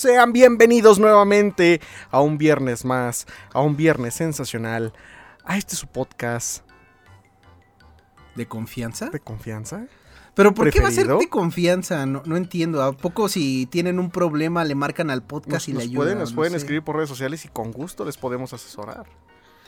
[0.00, 1.78] Sean bienvenidos nuevamente
[2.10, 4.94] a un viernes más, a un viernes sensacional,
[5.44, 6.64] a este su podcast
[8.34, 9.10] ¿De confianza?
[9.10, 9.84] de confianza.
[10.34, 12.06] ¿Pero por qué va a ser de confianza?
[12.06, 12.82] No, no entiendo.
[12.82, 15.96] ¿A poco si tienen un problema le marcan al Nos, podcast y le nos ayudan?
[15.98, 16.56] pueden, nos No pueden sé.
[16.56, 19.04] escribir por redes sociales y con gusto les podemos asesorar.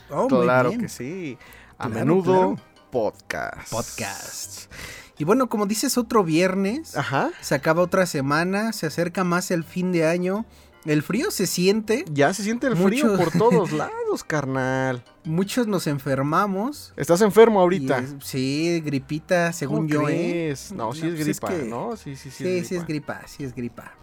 [0.09, 0.81] Oh, muy claro bien.
[0.81, 1.37] que sí.
[1.77, 2.55] A Claro, menudo claro.
[2.89, 3.69] podcast.
[3.71, 4.73] Podcast.
[5.17, 6.97] Y bueno, como dices, otro viernes.
[6.97, 7.31] Ajá.
[7.41, 8.73] Se acaba otra semana.
[8.73, 10.45] Se acerca más el fin de año.
[10.85, 12.03] El frío se siente.
[12.11, 15.03] Ya se siente el frío por todos lados, carnal.
[15.23, 16.93] Muchos nos enfermamos.
[16.97, 17.99] ¿Estás enfermo ahorita?
[17.99, 20.13] Es- sí, gripita, según ¿Cómo yo, ¿eh?
[20.31, 20.71] crees?
[20.73, 21.95] No, sí es pues gripa, que- ¿no?
[21.95, 22.43] Sí, sí, sí.
[22.43, 23.93] Sí, sí es gripa, sí es gripa.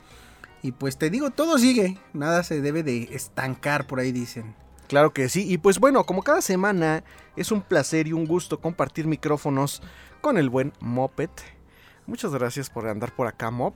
[0.63, 1.99] Y pues te digo, todo sigue.
[2.15, 4.55] Nada se debe de estancar, por ahí dicen.
[4.89, 5.45] Claro que sí.
[5.53, 7.05] Y pues bueno, como cada semana,
[7.37, 9.83] es un placer y un gusto compartir micrófonos
[10.21, 11.31] con el buen Moped.
[12.07, 13.75] Muchas gracias por andar por acá, Mop.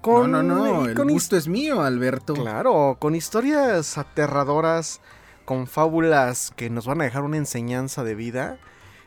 [0.00, 2.32] Con, no, no, no, el gusto es mío, Alberto.
[2.34, 5.00] Claro, con historias aterradoras,
[5.44, 8.56] con fábulas que nos van a dejar una enseñanza de vida.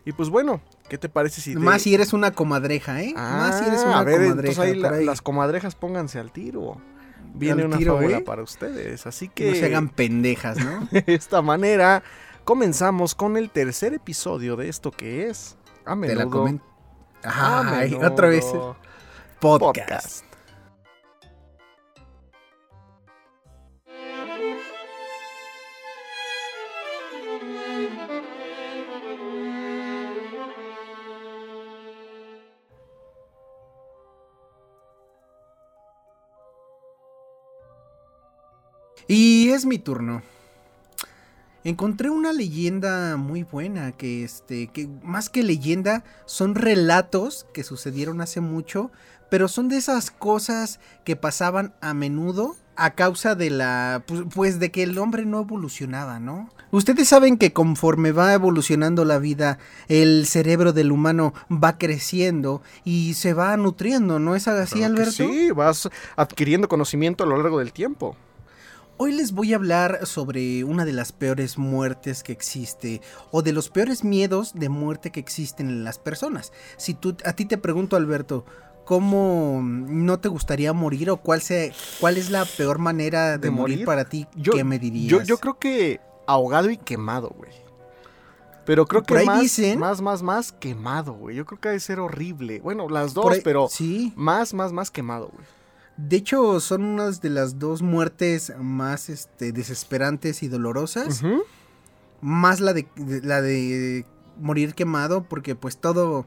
[0.06, 1.54] Y pues bueno, ¿qué te parece si...
[1.54, 3.14] te- Más si eres una comadreja, ¿eh?
[3.16, 4.52] Más si eres Ah, una a ver, comadreja.
[4.52, 6.78] entonces ahí la- las comadrejas pónganse al tiro.
[7.34, 8.22] Viene Al una tiro, fábula ¿eh?
[8.22, 9.06] para ustedes.
[9.08, 10.88] Así Que no se hagan pendejas, ¿no?
[10.92, 12.04] De esta manera,
[12.46, 16.26] comenzamos con el tercer episodio de esto que es a Te la
[17.24, 17.34] menudo.
[17.58, 17.76] comen.
[17.76, 18.46] a Ay, otra vez.
[19.40, 20.22] Podcast.
[20.22, 20.28] podcast.
[39.08, 40.22] Y es mi turno.
[41.68, 48.22] Encontré una leyenda muy buena que este que más que leyenda son relatos que sucedieron
[48.22, 48.90] hace mucho,
[49.30, 54.60] pero son de esas cosas que pasaban a menudo a causa de la pues, pues
[54.62, 56.50] de que el hombre no evolucionaba, ¿no?
[56.72, 63.16] Ustedes saben que conforme va evolucionando la vida, el cerebro del humano va creciendo y
[63.16, 65.12] se va nutriendo, ¿no es así, Claro Alberto?
[65.12, 68.16] Sí, vas adquiriendo conocimiento a lo largo del tiempo.
[69.00, 73.54] Hoy les voy a hablar sobre una de las peores muertes que existe o de
[73.54, 76.52] los peores miedos de muerte que existen en las personas.
[76.78, 78.44] Si tú a ti te pregunto Alberto,
[78.86, 83.50] ¿cómo no te gustaría morir o cuál sea cuál es la peor manera de, ¿De
[83.52, 83.76] morir?
[83.78, 83.86] morir?
[83.86, 84.26] para ti?
[84.36, 85.12] Yo- ¿Qué me dirías?
[85.12, 87.52] Yo, yo creo que ahogado y quemado, güey.
[88.66, 91.36] Pero creo que más, dicen- más, más, más quemado, güey.
[91.36, 92.60] Yo creo que ha de ser horrible.
[92.62, 94.12] Bueno, las dos, ahí- pero sí.
[94.16, 95.46] más, más, más quemado, güey.
[95.98, 101.24] De hecho, son unas de las dos muertes más este, desesperantes y dolorosas.
[102.22, 104.06] Más la de, de- la de
[104.40, 106.26] morir quemado porque pues todo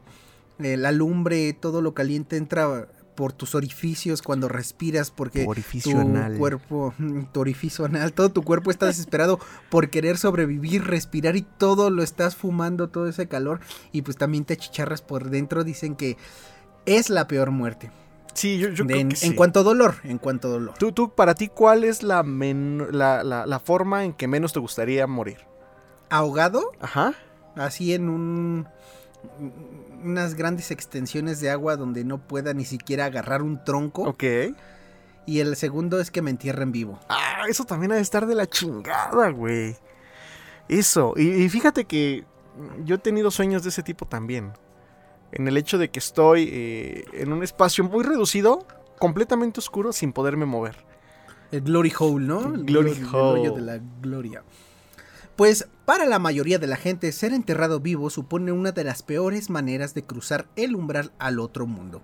[0.59, 5.43] eh, la lumbre todo lo caliente entra por tus orificios cuando respiras porque
[5.93, 6.37] tu anal.
[6.37, 9.39] cuerpo mm, tu orificio anal todo tu cuerpo está desesperado
[9.69, 13.59] por querer sobrevivir respirar y todo lo estás fumando todo ese calor
[13.93, 16.17] y pues también te achicharras por dentro dicen que
[16.85, 17.91] es la peor muerte
[18.33, 19.27] Sí, yo, yo De- creo en, que sí.
[19.27, 22.23] en cuanto a dolor en cuanto a dolor Tú, tú, para ti, ¿cuál es la,
[22.23, 25.39] men- la, la, la forma en que menos te gustaría morir?
[26.09, 27.13] ahogado Ajá.
[27.55, 28.67] así en un
[30.03, 34.23] unas grandes extensiones de agua donde no pueda ni siquiera agarrar un tronco Ok.
[35.27, 36.99] y el segundo es que me entierren vivo.
[37.09, 39.75] Ah, eso también ha de estar de la chingada, güey.
[40.67, 41.13] Eso.
[41.17, 42.25] Y, y fíjate que
[42.83, 44.53] yo he tenido sueños de ese tipo también.
[45.31, 48.65] En el hecho de que estoy eh, en un espacio muy reducido,
[48.99, 50.85] completamente oscuro, sin poderme mover.
[51.51, 52.53] El glory hole, ¿no?
[52.53, 53.41] El Glory el hole.
[53.41, 54.43] hoyo de la gloria.
[55.35, 59.49] Pues para la mayoría de la gente ser enterrado vivo supone una de las peores
[59.49, 62.03] maneras de cruzar el umbral al otro mundo.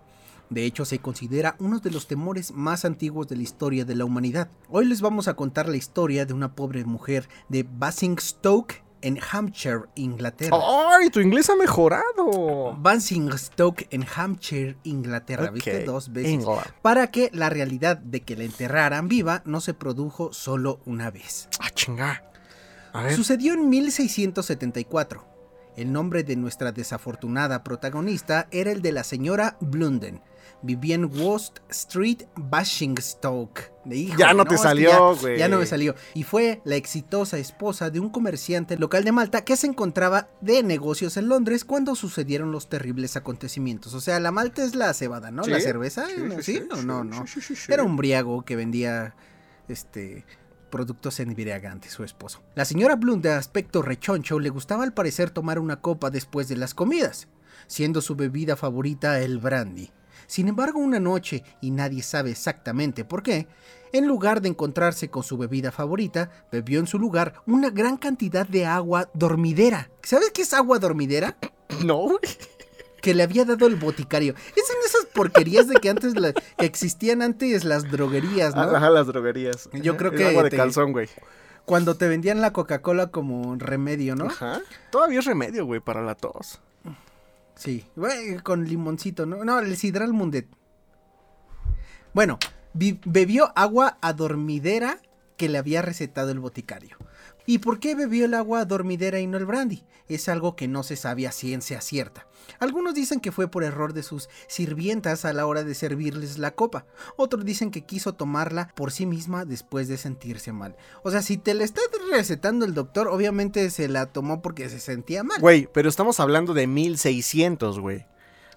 [0.50, 4.06] De hecho, se considera uno de los temores más antiguos de la historia de la
[4.06, 4.50] humanidad.
[4.70, 9.81] Hoy les vamos a contar la historia de una pobre mujer de Basingstoke en Hampshire,
[9.96, 10.58] Inglaterra.
[10.92, 11.10] ¡Ay!
[11.10, 12.75] Tu inglés ha mejorado.
[12.77, 15.80] Basingstoke en Hampshire, Inglaterra, ¿viste?
[15.81, 15.86] Ok.
[15.86, 16.33] Dos veces.
[16.33, 16.68] England.
[16.81, 21.50] Para que la realidad de que la enterraran viva no se produjo solo una vez.
[21.60, 22.24] Ah, chinga.
[22.94, 23.16] A ver.
[23.16, 25.25] Sucedió en 1674.
[25.75, 30.24] El nombre de nuestra desafortunada protagonista era el de la señora Blunden.
[30.63, 33.71] Vivía en West Street, Basingstoke.
[33.86, 35.38] Híjole, Ya no te es que salió, ya- güey.
[35.38, 35.95] Ya no me salió.
[36.13, 40.63] Y fue la exitosa esposa de un comerciante local de Malta que se encontraba de
[40.63, 43.94] negocios en Londres cuando sucedieron los terribles acontecimientos.
[43.94, 45.44] O sea, la Malta es la cebada, ¿no?
[45.44, 46.06] Sí, La cerveza.
[46.07, 46.42] sí, ¿Sí?
[46.42, 47.25] sí, sí, no, no, no.
[47.69, 49.15] Era un briago que vendía
[49.68, 50.25] este
[50.69, 52.42] productos embriagantes, su esposo.
[52.56, 56.57] La señora Bloom, de aspecto rechoncho, le gustaba al parecer tomar una copa después de
[56.57, 57.30] las comidas,
[57.68, 59.92] siendo su bebida favorita el brandy.
[60.27, 63.47] Sin embargo, una noche, y nadie sabe exactamente por qué,
[63.94, 68.45] en lugar de encontrarse con su bebida favorita, bebió en su lugar una gran cantidad
[68.45, 69.89] de agua dormidera.
[70.03, 71.38] ¿Sabes qué es agua dormidera?
[71.85, 72.18] No.
[73.01, 74.33] Que le había dado el boticario.
[74.56, 78.62] Es en esas porquerías de que antes la- que existían antes las droguerías, ¿no?
[78.62, 79.69] Ajá, las droguerías.
[79.74, 81.07] Yo creo que agua de te- calzón, güey.
[81.65, 84.25] Cuando te vendían la Coca-Cola como remedio, ¿no?
[84.25, 84.62] Ajá.
[84.91, 86.59] Todavía es remedio, güey, para la tos.
[87.57, 87.86] Sí,
[88.44, 89.44] con limoncito, ¿no?
[89.44, 90.48] No, el sidral mundet.
[92.13, 92.39] Bueno,
[92.74, 95.01] bebió agua adormidera
[95.38, 96.98] que le había recetado el boticario.
[97.50, 99.86] ¿Y por qué bebió el agua adormidera y no el brandy?
[100.10, 102.28] Es algo que no se sabe a ciencia cierta.
[102.60, 106.52] Algunos dicen que fue por error de sus sirvientas a la hora de servirles la
[106.52, 106.86] copa.
[107.16, 110.76] Otros dicen que quiso tomarla por sí misma después de sentirse mal.
[111.04, 111.80] O sea, si te la está
[112.12, 115.40] recetando el doctor, obviamente se la tomó porque se sentía mal.
[115.40, 118.06] Güey, pero estamos hablando de 1600, güey.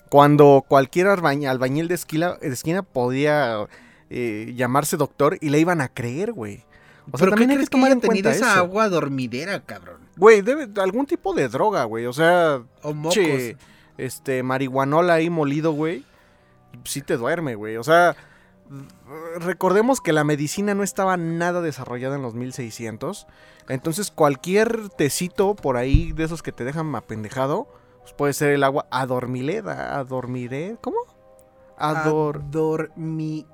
[0.09, 3.69] Cuando cualquier albañil de, esquina, de esquina podía
[4.09, 6.65] eh, llamarse doctor y le iban a creer, güey.
[7.12, 8.61] O sea, ¿Pero qué también hay que tomar en tenido cuenta esa eso.
[8.61, 10.01] agua dormidera, cabrón?
[10.17, 12.07] Güey, debe algún tipo de droga, güey.
[12.07, 13.15] O sea, O mocos.
[13.15, 13.57] che,
[13.99, 16.05] este, marihuanola ahí molido, güey.
[16.85, 17.77] Sí te duerme, güey.
[17.77, 18.17] O sea,
[19.39, 23.27] recordemos que la medicina no estaba nada desarrollada en los 1600.
[23.69, 27.69] Entonces, cualquier tecito por ahí de esos que te dejan apendejado,
[28.01, 30.99] pues puede ser el agua adormileda, adormiré, ¿cómo?
[31.77, 33.47] Ador, Adormi...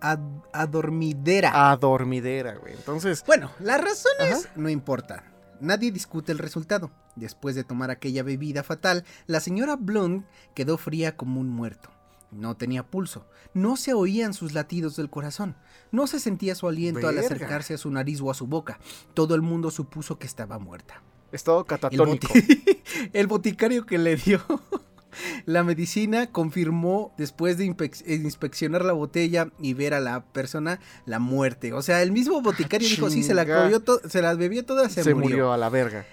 [0.00, 1.70] ad- adormidera.
[1.70, 2.74] adormidera, güey.
[2.74, 5.22] Entonces, Bueno, las razones no importan.
[5.60, 6.90] Nadie discute el resultado.
[7.16, 10.24] Después de tomar aquella bebida fatal, la señora Blunt
[10.54, 11.90] quedó fría como un muerto.
[12.30, 15.56] No tenía pulso, no se oían sus latidos del corazón,
[15.90, 18.78] no se sentía su aliento al acercarse a su nariz o a su boca.
[19.14, 21.02] Todo el mundo supuso que estaba muerta.
[21.32, 22.28] estado El, catatónico.
[22.28, 22.82] boti-
[23.12, 24.40] el boticario que le dio
[25.46, 31.18] la medicina confirmó después de inspec- inspeccionar la botella y ver a la persona la
[31.18, 31.72] muerte.
[31.72, 35.02] O sea, el mismo boticario dijo, sí, se la, comió se la bebió toda, se,
[35.02, 35.28] Se, murió.
[35.30, 36.04] murió a la verga.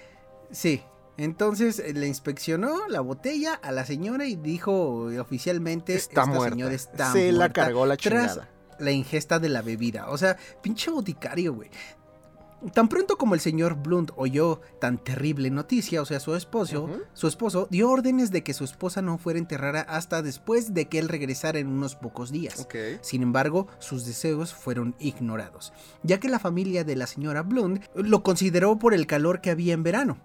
[0.50, 0.82] Sí.
[1.16, 6.26] Entonces eh, le inspeccionó la botella a la señora y dijo eh, oficialmente Está esta
[6.26, 6.50] muerta.
[6.54, 8.48] señora está Se la muerta cargó la tras chingada.
[8.78, 10.10] la ingesta de la bebida.
[10.10, 11.70] O sea, pinche boticario, güey.
[12.74, 17.28] Tan pronto como el señor Blunt oyó tan terrible noticia, o sea, su esposo, su
[17.28, 21.08] esposo dio órdenes de que su esposa no fuera enterrada hasta después de que él
[21.08, 22.66] regresara en unos pocos días.
[23.00, 25.72] Sin embargo, sus deseos fueron ignorados,
[26.02, 29.74] ya que la familia de la señora Blunt lo consideró por el calor que había
[29.74, 30.18] en verano,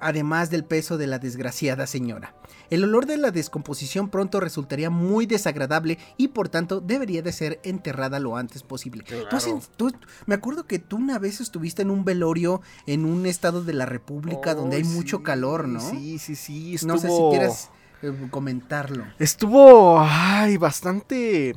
[0.00, 2.34] además del peso de la desgraciada señora.
[2.70, 7.60] El olor de la descomposición pronto resultaría muy desagradable y por tanto debería de ser
[7.64, 9.04] enterrada lo antes posible.
[9.04, 9.92] Tú has en- tú-
[10.26, 13.86] me acuerdo que tú una vez estuviste en un velorio en un estado de la
[13.86, 15.80] República donde hay Ay, mucho calor, ¿no?
[15.80, 16.74] Sí, sí, sí.
[16.76, 16.92] Estuvo...
[16.94, 17.70] No sé si quieres
[18.02, 19.04] eh, comentarlo.
[19.18, 21.54] Estuvo, ay, bastante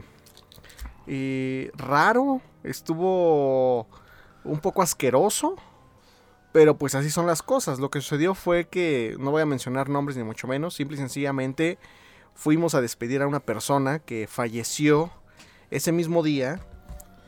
[1.08, 2.42] eh, raro.
[2.64, 3.88] Estuvo
[4.44, 5.56] un poco asqueroso.
[6.54, 7.80] Pero pues así son las cosas.
[7.80, 11.00] Lo que sucedió fue que, no voy a mencionar nombres ni mucho menos, simple y
[11.00, 11.78] sencillamente
[12.36, 15.12] fuimos a despedir a una persona que falleció
[15.72, 16.60] ese mismo día,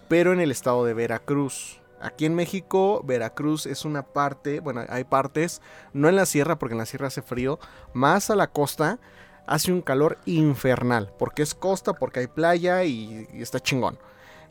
[0.08, 1.82] pero en el estado de Veracruz.
[2.00, 5.62] Aquí en México, Veracruz es una parte, bueno, hay partes,
[5.94, 7.60] no en la sierra, porque en la sierra hace frío,
[7.94, 9.00] más a la costa
[9.48, 13.98] hace un calor infernal, porque es costa, porque hay playa y, y está chingón.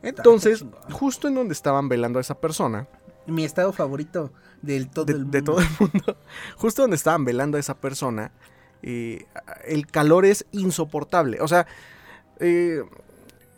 [0.02, 0.90] Entonces, chingón.
[0.90, 2.88] justo en donde estaban velando a esa persona,
[3.26, 4.32] Mi estado favorito
[4.64, 5.52] del todo de, el de mundo.
[5.52, 6.16] todo el mundo,
[6.56, 8.32] justo donde estaban velando a esa persona,
[8.82, 9.26] eh,
[9.66, 11.40] el calor es insoportable.
[11.40, 11.66] O sea,
[12.40, 12.82] eh,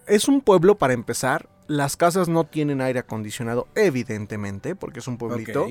[0.06, 1.48] es un pueblo para empezar.
[1.66, 5.66] Las casas no tienen aire acondicionado, evidentemente, porque es un pueblito.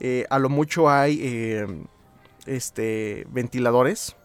[0.00, 1.66] Eh, a lo mucho hay eh,
[2.46, 4.16] este, ventiladores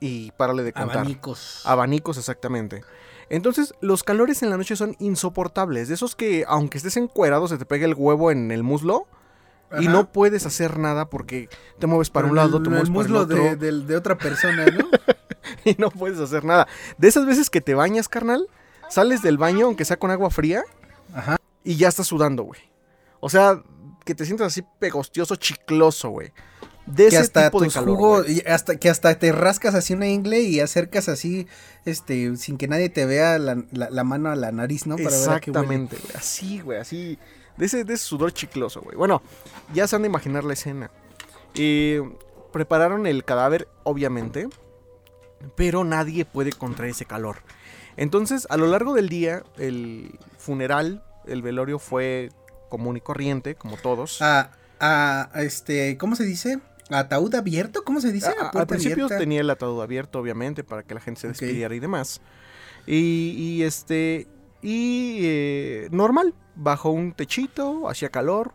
[0.00, 0.98] y párale de contar.
[0.98, 1.62] Abanicos.
[1.64, 2.82] Abanicos, exactamente.
[3.28, 5.88] Entonces, los calores en la noche son insoportables.
[5.88, 9.06] De esos que, aunque estés encuerado, se te pega el huevo en el muslo.
[9.80, 11.48] Y no puedes hacer nada porque
[11.78, 13.82] te mueves para un Pero lado, el- te en el mueves para el muslo otro.
[13.86, 14.88] de, otra persona, ¿no?
[15.64, 16.66] Y no puedes hacer nada.
[16.98, 18.46] De esas veces que te bañas, carnal,
[18.90, 20.62] sales del baño, aunque sea con agua fría,
[21.14, 21.36] Ajá.
[21.64, 22.60] y ya estás sudando, güey.
[23.20, 23.62] O sea,
[24.04, 26.32] que te sientas así pegostioso, chicloso, güey.
[26.86, 28.24] De que ese hasta tipo de calor.
[28.30, 31.46] y hasta que hasta te rascas así una ingle y acercas así,
[31.84, 34.96] este, sin que nadie te vea la, la- la mano a la nariz, ¿no?
[34.96, 35.60] Para ver a qué huele.
[35.74, 35.96] Exactamente.
[36.16, 37.18] Así, güey, así.
[37.58, 38.96] De ese, de ese sudor chicloso, güey.
[38.96, 39.20] Bueno,
[39.74, 40.90] ya se han de imaginar la escena.
[41.54, 42.00] Eh,
[42.52, 44.48] prepararon el cadáver, obviamente.
[45.56, 47.36] Pero nadie puede contra ese calor.
[47.96, 52.30] Entonces, a lo largo del día, el funeral, el velorio fue
[52.68, 54.20] común y corriente, como todos.
[54.22, 56.58] A, a, este, ¿cómo se dice?
[56.90, 57.84] ¿Ataúd abierto?
[57.84, 58.28] ¿Cómo se dice?
[58.28, 59.18] A- a- ¿A puerta al principio abierta?
[59.18, 62.20] tenía el ataúd abierto, obviamente, para que la gente se despidiera y demás.
[62.86, 64.26] Y, y este,
[64.62, 68.52] y eh, normal, bajo un techito, hacía calor.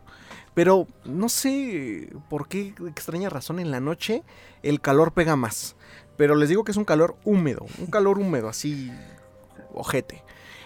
[0.54, 4.22] Pero no sé por qué extraña razón en la noche
[4.62, 5.74] el calor pega más.
[6.16, 8.92] Pero les digo que es un calor húmedo, un calor húmedo, así
[9.72, 10.22] ojete.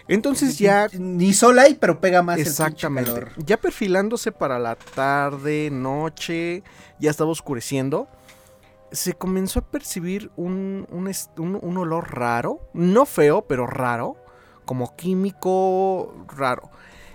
[0.06, 0.88] Entonces ya...
[0.98, 3.10] Ni sol hay, pero pega más Exactamente.
[3.10, 3.46] el pinche calor.
[3.46, 6.62] Ya perfilándose para la tarde, noche,
[6.98, 8.08] ya estaba oscureciendo.
[8.92, 12.60] Se comenzó a percibir un, un- un olor raro.
[12.74, 14.16] No feo, pero raro.
[14.68, 16.68] Como químico raro.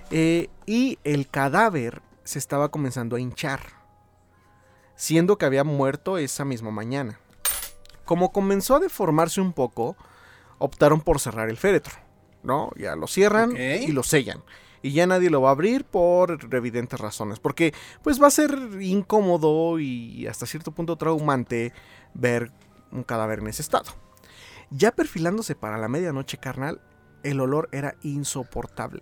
[0.09, 3.59] Eh, y el cadáver se estaba comenzando a hinchar.
[4.95, 7.19] Siendo que había muerto esa misma mañana.
[8.05, 9.95] Como comenzó a deformarse un poco,
[10.57, 11.93] optaron por cerrar el féretro.
[12.41, 12.71] ¿No?
[12.75, 14.41] Ya lo cierran y lo sellan.
[14.81, 17.37] Y ya nadie lo va a abrir por evidentes razones.
[17.37, 21.71] Porque pues va a ser incómodo y hasta cierto punto traumante
[22.15, 22.51] ver
[22.91, 23.91] un cadáver en ese estado.
[24.71, 26.81] Ya perfilándose para la medianoche carnal,
[27.23, 29.01] el olor era insoportable.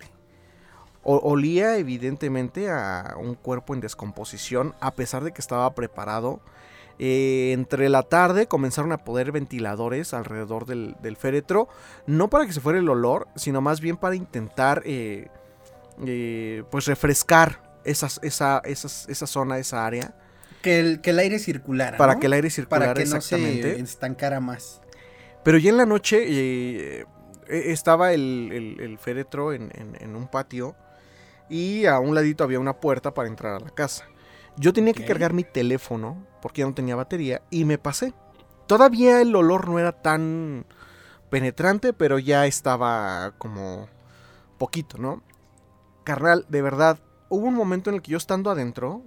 [1.03, 6.39] O- olía evidentemente a un cuerpo en descomposición a pesar de que estaba preparado.
[6.99, 11.67] Eh, entre la tarde comenzaron a poder ventiladores alrededor del, del féretro,
[12.05, 15.29] no para que se fuera el olor, sino más bien para intentar eh,
[16.05, 20.13] eh, pues refrescar esas, esa, esas- esa zona, esa área,
[20.61, 21.97] Que el, que el aire circulara.
[21.97, 22.19] para ¿no?
[22.19, 23.75] que el aire circulara Para que no exactamente.
[23.75, 24.81] se estancara más.
[25.43, 27.05] Pero ya en la noche eh,
[27.51, 30.75] estaba el, el- el féretro en, en- en un patio
[31.49, 34.05] y a un ladito había una puerta para entrar a la casa.
[34.57, 38.13] Yo tenía que cargar mi teléfono porque ya no tenía batería y me pasé.
[38.67, 40.65] Todavía el olor no era tan
[41.29, 43.87] penetrante, pero ya estaba como
[44.57, 45.21] poquito, ¿no?
[46.03, 49.01] Carnal, de verdad, hubo un momento en el que yo estando adentro,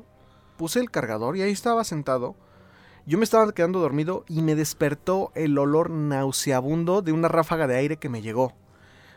[0.56, 2.36] puse el cargador y ahí estaba sentado.
[3.06, 7.76] Yo me estaba quedando dormido y me despertó el olor nauseabundo de una ráfaga de
[7.76, 8.54] aire que me llegó.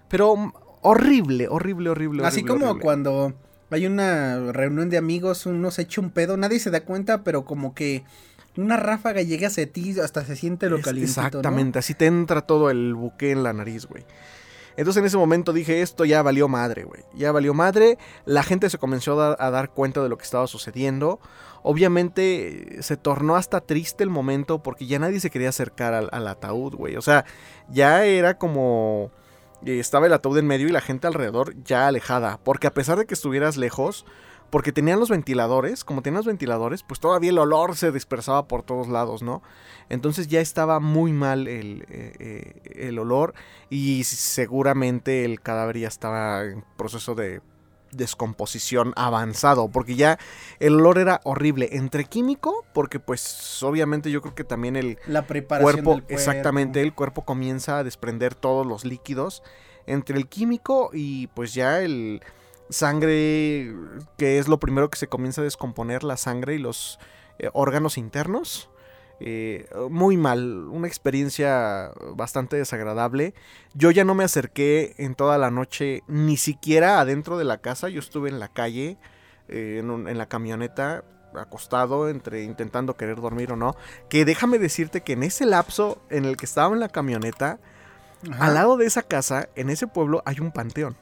[0.09, 2.25] Pero mm, horrible, horrible, horrible.
[2.25, 2.83] Así horrible, como horrible.
[2.83, 3.33] cuando
[3.69, 7.45] hay una reunión de amigos, uno se echa un pedo, nadie se da cuenta, pero
[7.45, 8.03] como que
[8.57, 11.27] una ráfaga llega hacia ti, hasta se siente lo Es- calientito, ¿no?
[11.27, 14.03] Exactamente, así te entra todo el buque en la nariz, güey.
[14.77, 17.03] Entonces en ese momento dije, esto ya valió madre, güey.
[17.15, 17.97] Ya valió madre.
[18.25, 21.19] La gente se comenzó a dar, cuenta de lo que estaba sucediendo.
[21.63, 26.27] Obviamente se tornó hasta triste el momento porque ya nadie se quería acercar al, al
[26.27, 26.95] ataúd, güey.
[26.95, 27.25] O sea,
[27.69, 29.11] ya era como...
[29.65, 32.39] eh, Estaba el ataúd en medio y la gente alrededor ya alejada.
[32.43, 34.05] Porque a pesar de que estuvieras lejos,
[34.49, 38.63] porque tenían los ventiladores, como tenían los ventiladores, pues todavía el olor se dispersaba por
[38.63, 39.41] todos lados, ¿no?
[39.89, 43.33] Entonces ya estaba muy mal el, eh, eh, el olor
[43.69, 47.41] y seguramente el cadáver ya estaba en proceso de
[47.91, 50.17] descomposición avanzado, porque ya
[50.59, 55.25] el olor era horrible, entre químico, porque pues obviamente yo creo que también el La
[55.25, 56.13] preparación cuerpo, del cuerpo.
[56.13, 59.43] exactamente, el cuerpo comienza a desprender todos los líquidos
[59.85, 62.21] entre el químico y pues ya el
[62.69, 63.73] sangre,
[64.17, 66.99] que es lo primero que se comienza a descomponer, la sangre y los
[67.39, 68.69] eh, órganos internos.
[69.19, 73.33] Eh, muy mal, una experiencia bastante desagradable.
[73.73, 77.89] Yo ya no me acerqué en toda la noche, ni siquiera adentro de la casa.
[77.89, 78.97] Yo estuve en la calle,
[79.47, 81.03] eh, en, un- en la camioneta,
[81.35, 83.75] acostado, entre intentando querer dormir o no.
[84.09, 87.59] Que déjame decirte que en ese lapso en el que estaba en la camioneta,
[88.31, 88.45] Ajá.
[88.45, 90.95] al lado de esa casa, en ese pueblo, hay un panteón.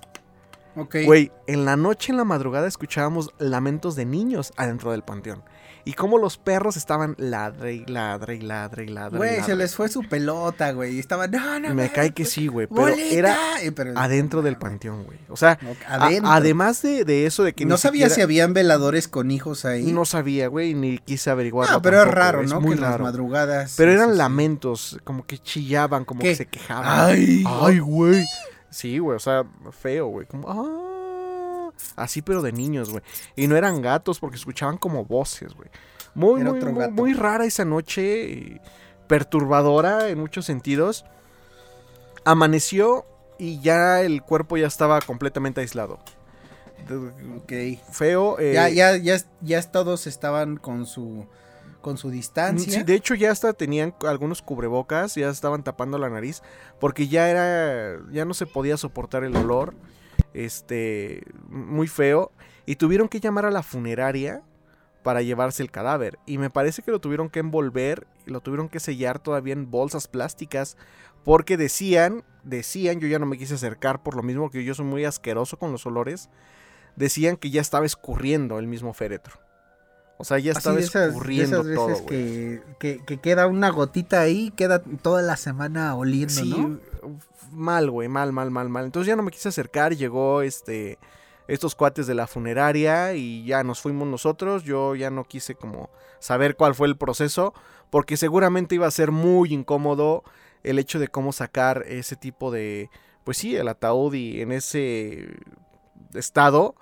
[0.75, 0.95] Ok.
[1.05, 5.43] Güey, en la noche, en la madrugada, escuchábamos lamentos de niños adentro del panteón.
[5.87, 9.17] Y cómo los perros estaban ladre y ladre y ladre y ladre.
[9.19, 10.95] Güey, se les fue su pelota, güey.
[10.95, 11.75] y Estaban, no, no.
[11.75, 12.65] Me cae que sí, güey.
[12.65, 13.15] Pero bolita".
[13.15, 13.37] era
[13.75, 15.19] pero- adentro del panteón, güey.
[15.29, 16.31] O sea, a- adentro.
[16.31, 19.91] además de, de eso de que no sabía si habían veladores con hijos ahí.
[19.91, 21.69] No sabía, güey, ni quise averiguar.
[21.71, 22.59] Ah, pero es raro, ¿no?
[22.61, 23.03] muy que en las raro.
[23.03, 23.75] madrugadas.
[23.77, 24.17] Pero eran sí.
[24.17, 26.29] lamentos, como que chillaban, como ¿Qué?
[26.29, 27.09] que se quejaban.
[27.11, 28.25] Ay, Ay, güey.
[28.75, 30.27] Sí, güey, o sea, feo, güey.
[30.27, 31.71] Como, ah.
[31.95, 33.01] Así, pero de niños, güey.
[33.37, 35.69] Y no eran gatos porque escuchaban como voces, güey.
[36.13, 38.23] Muy, muy, muy, rara esa noche.
[38.29, 38.61] y
[39.07, 41.05] perturbadora en muchos sentidos.
[42.25, 43.05] Amaneció
[43.39, 45.99] y ya el cuerpo ya estaba completamente aislado.
[47.37, 47.53] Ok.
[47.93, 48.37] Feo.
[48.39, 51.27] eh, Ya, ya, ya, ya todos estaban con su
[51.85, 52.73] con su distancia.
[52.73, 56.41] Sí, de hecho ya hasta tenían algunos cubrebocas, ya estaban tapando la nariz,
[56.79, 59.75] porque ya era, ya no se podía soportar el olor,
[60.33, 62.31] este, muy feo,
[62.65, 64.41] y tuvieron que llamar a la funeraria
[65.03, 68.79] para llevarse el cadáver, y me parece que lo tuvieron que envolver, lo tuvieron que
[68.79, 70.77] sellar todavía en bolsas plásticas,
[71.23, 74.85] porque decían, decían, yo ya no me quise acercar por lo mismo que yo soy
[74.85, 76.31] muy asqueroso con los olores,
[76.95, 79.44] decían que ya estaba escurriendo el mismo féretro.
[80.17, 83.47] O sea, ya Así estaba esas, de escurriendo esas todo, veces que, que, que queda
[83.47, 86.79] una gotita ahí, queda toda la semana oliendo, Sí, ¿no?
[87.51, 88.85] mal, güey, mal, mal, mal, mal.
[88.85, 90.97] Entonces ya no me quise acercar, llegó este
[91.47, 94.63] estos cuates de la funeraria y ya nos fuimos nosotros.
[94.63, 97.53] Yo ya no quise como saber cuál fue el proceso
[97.89, 100.23] porque seguramente iba a ser muy incómodo
[100.63, 102.89] el hecho de cómo sacar ese tipo de,
[103.23, 105.27] pues sí, el ataúd y en ese
[106.13, 106.75] estado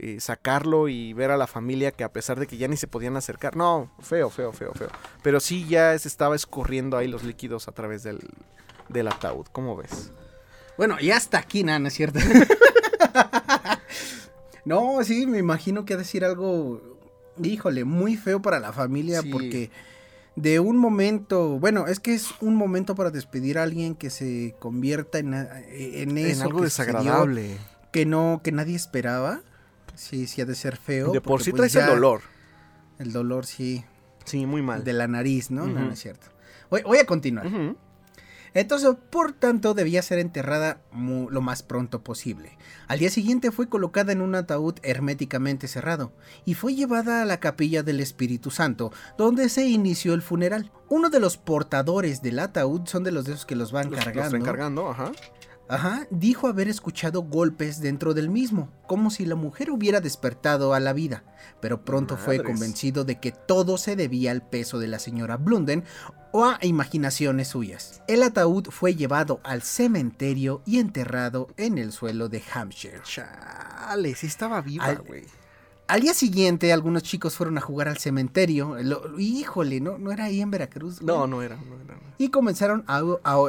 [0.00, 2.86] eh, sacarlo y ver a la familia que a pesar de que ya ni se
[2.86, 4.88] podían acercar, no, feo, feo, feo, feo.
[5.22, 8.20] Pero sí ya se estaba escurriendo ahí los líquidos a través del,
[8.88, 10.12] del ataúd, ¿cómo ves?
[10.76, 12.20] Bueno, ya hasta aquí, nada, ¿no es cierto?
[14.64, 16.80] no, sí, me imagino que ha de decir algo,
[17.42, 19.72] híjole, muy feo para la familia porque
[20.36, 24.54] de un momento, bueno, es que es un momento para despedir a alguien que se
[24.60, 26.42] convierta en, en eso.
[26.42, 27.56] En algo desagradable.
[27.90, 29.40] Que no, que nadie esperaba.
[29.98, 31.12] Sí, sí ha de ser feo.
[31.12, 32.20] De por sí pues, traes el dolor.
[33.00, 33.84] El dolor, sí.
[34.24, 34.84] Sí, muy mal.
[34.84, 35.66] De la nariz, ¿no?
[35.66, 36.28] No, no es cierto.
[36.70, 37.46] Voy, voy a continuar.
[38.54, 42.56] Entonces, por tanto, debía ser enterrada lo más pronto posible.
[42.86, 46.12] Al día siguiente fue colocada en un ataúd herméticamente cerrado
[46.44, 50.70] y fue llevada a la capilla del Espíritu Santo, donde se inició el funeral.
[50.88, 54.38] Uno de los portadores del ataúd son de los de esos que los van cargando.
[54.38, 55.12] Los cargando, ajá.
[55.68, 60.80] Ajá, dijo haber escuchado golpes dentro del mismo, como si la mujer hubiera despertado a
[60.80, 61.24] la vida,
[61.60, 65.84] pero pronto fue convencido de que todo se debía al peso de la señora Blunden
[66.32, 68.02] o a imaginaciones suyas.
[68.08, 73.00] El ataúd fue llevado al cementerio y enterrado en el suelo de Hampshire.
[73.02, 75.26] Chale, sí estaba viva, güey.
[75.88, 78.76] Al día siguiente, algunos chicos fueron a jugar al cementerio.
[79.18, 79.96] híjole, ¿no?
[79.96, 81.00] ¿no era ahí en Veracruz?
[81.00, 81.58] No, no era,
[82.18, 83.00] Y comenzaron a,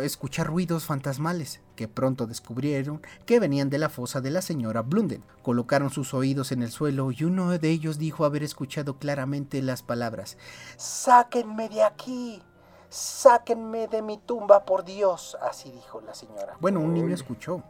[0.02, 5.22] escuchar ruidos fantasmales, que pronto descubrieron que venían de la fosa de la señora Blunden.
[5.42, 9.84] Colocaron sus oídos en el suelo y uno de ellos dijo haber escuchado claramente las
[9.84, 10.38] palabras:
[10.78, 12.42] Sáquenme de aquí.
[12.88, 15.38] Sáquenme de mi tumba, por Dios.
[15.42, 16.56] Así dijo la señora.
[16.62, 17.64] Bueno, un niño escuchó.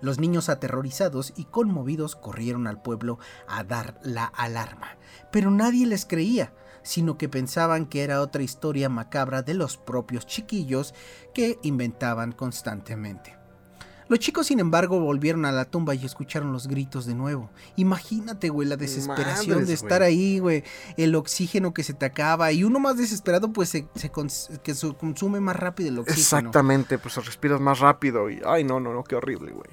[0.00, 4.96] Los niños aterrorizados y conmovidos corrieron al pueblo a dar la alarma,
[5.30, 6.52] pero nadie les creía,
[6.82, 10.94] sino que pensaban que era otra historia macabra de los propios chiquillos
[11.34, 13.37] que inventaban constantemente.
[14.08, 17.50] Los chicos, sin embargo, volvieron a la tumba y escucharon los gritos de nuevo.
[17.76, 20.64] Imagínate, güey, la desesperación de estar ahí, güey.
[20.96, 22.50] El oxígeno que se te acaba.
[22.52, 23.86] Y uno más desesperado, pues, se,
[24.62, 26.20] que se consume más rápido el oxígeno.
[26.20, 28.30] Exactamente, pues respiras más rápido.
[28.30, 29.68] Y, ay, no, no, no, qué horrible, güey.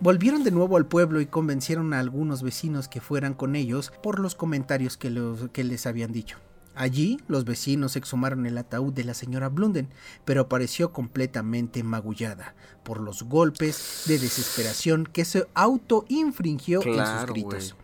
[0.00, 4.20] Volvieron de nuevo al pueblo y convencieron a algunos vecinos que fueran con ellos por
[4.20, 5.12] los comentarios que,
[5.52, 6.38] que les habían dicho.
[6.78, 9.88] Allí los vecinos exhumaron el ataúd de la señora Blunden,
[10.24, 17.74] pero apareció completamente magullada por los golpes de desesperación que se autoinfringió en sus gritos.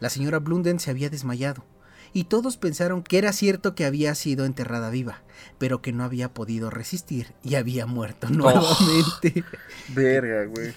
[0.00, 1.64] La señora Blunden se había desmayado
[2.12, 5.22] y todos pensaron que era cierto que había sido enterrada viva,
[5.58, 8.34] pero que no había podido resistir y había muerto oh.
[8.34, 9.44] nuevamente.
[9.88, 10.74] verga, güey.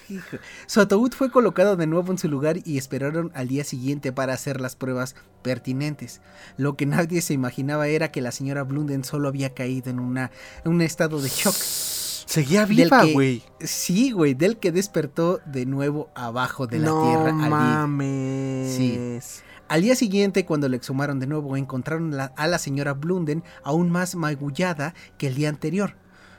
[0.66, 4.34] Su ataúd fue colocado de nuevo en su lugar y esperaron al día siguiente para
[4.34, 6.20] hacer las pruebas pertinentes.
[6.56, 10.30] Lo que nadie se imaginaba era que la señora Blunden solo había caído en, una,
[10.64, 11.54] en un estado de shock.
[11.54, 13.42] Seguía viva, güey.
[13.60, 17.32] Sí, güey, del que despertó de nuevo abajo de la tierra.
[17.32, 18.74] No mames.
[18.74, 19.43] Sí.
[19.68, 24.14] Al día siguiente, cuando le exhumaron de nuevo, encontraron a la señora Blunden aún más
[24.14, 25.96] magullada que el día anterior,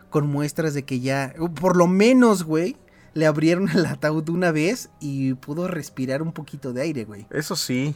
[0.09, 2.77] con muestras de que ya, por lo menos, güey,
[3.13, 7.25] le abrieron el ataúd una vez y pudo respirar un poquito de aire, güey.
[7.31, 7.95] Eso sí.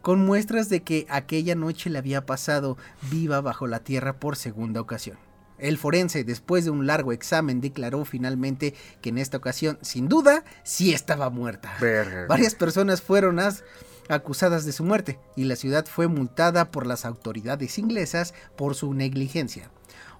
[0.00, 2.78] Con muestras de que aquella noche le había pasado
[3.10, 5.18] viva bajo la tierra por segunda ocasión.
[5.58, 10.44] El forense, después de un largo examen, declaró finalmente que en esta ocasión, sin duda,
[10.64, 11.76] sí estaba muerta.
[12.28, 13.50] Varias personas fueron a
[14.08, 18.94] acusadas de su muerte y la ciudad fue multada por las autoridades inglesas por su
[18.94, 19.70] negligencia.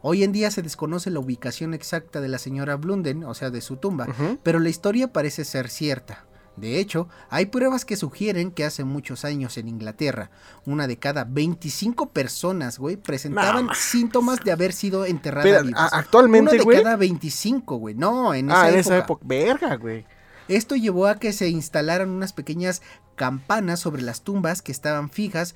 [0.03, 3.61] Hoy en día se desconoce la ubicación exacta de la señora Blunden, o sea, de
[3.61, 4.07] su tumba,
[4.43, 6.27] pero la historia parece ser cierta.
[6.57, 10.31] De hecho, hay pruebas que sugieren que hace muchos años en Inglaterra,
[10.65, 15.93] una de cada 25 personas, güey, presentaban síntomas de haber sido enterradas vivas.
[15.93, 16.67] Actualmente, güey.
[16.67, 17.95] Una de cada 25, güey.
[17.95, 19.23] No, en esa ah, en esa época.
[19.27, 20.07] Verga, güey.
[20.49, 22.83] Esto llevó a que se instalaran unas pequeñas
[23.17, 25.55] campanas sobre las tumbas que estaban fijas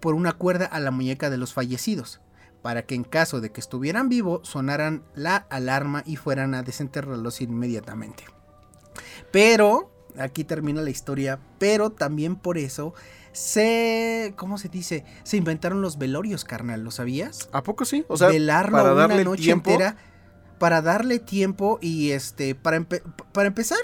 [0.00, 2.20] por una cuerda a la muñeca de los fallecidos,
[2.62, 7.40] para que en caso de que estuvieran vivos sonaran la alarma y fueran a desenterrarlos
[7.40, 8.24] inmediatamente.
[9.30, 12.94] Pero, aquí termina la historia, pero también por eso
[13.32, 15.04] se, ¿cómo se dice?
[15.24, 17.48] Se inventaron los velorios, carnal, ¿lo sabías?
[17.52, 18.04] ¿A poco sí?
[18.08, 19.96] O sea, Velarlo para darle una noche entera
[20.58, 22.80] para darle tiempo y este, para,
[23.32, 23.78] para empezar,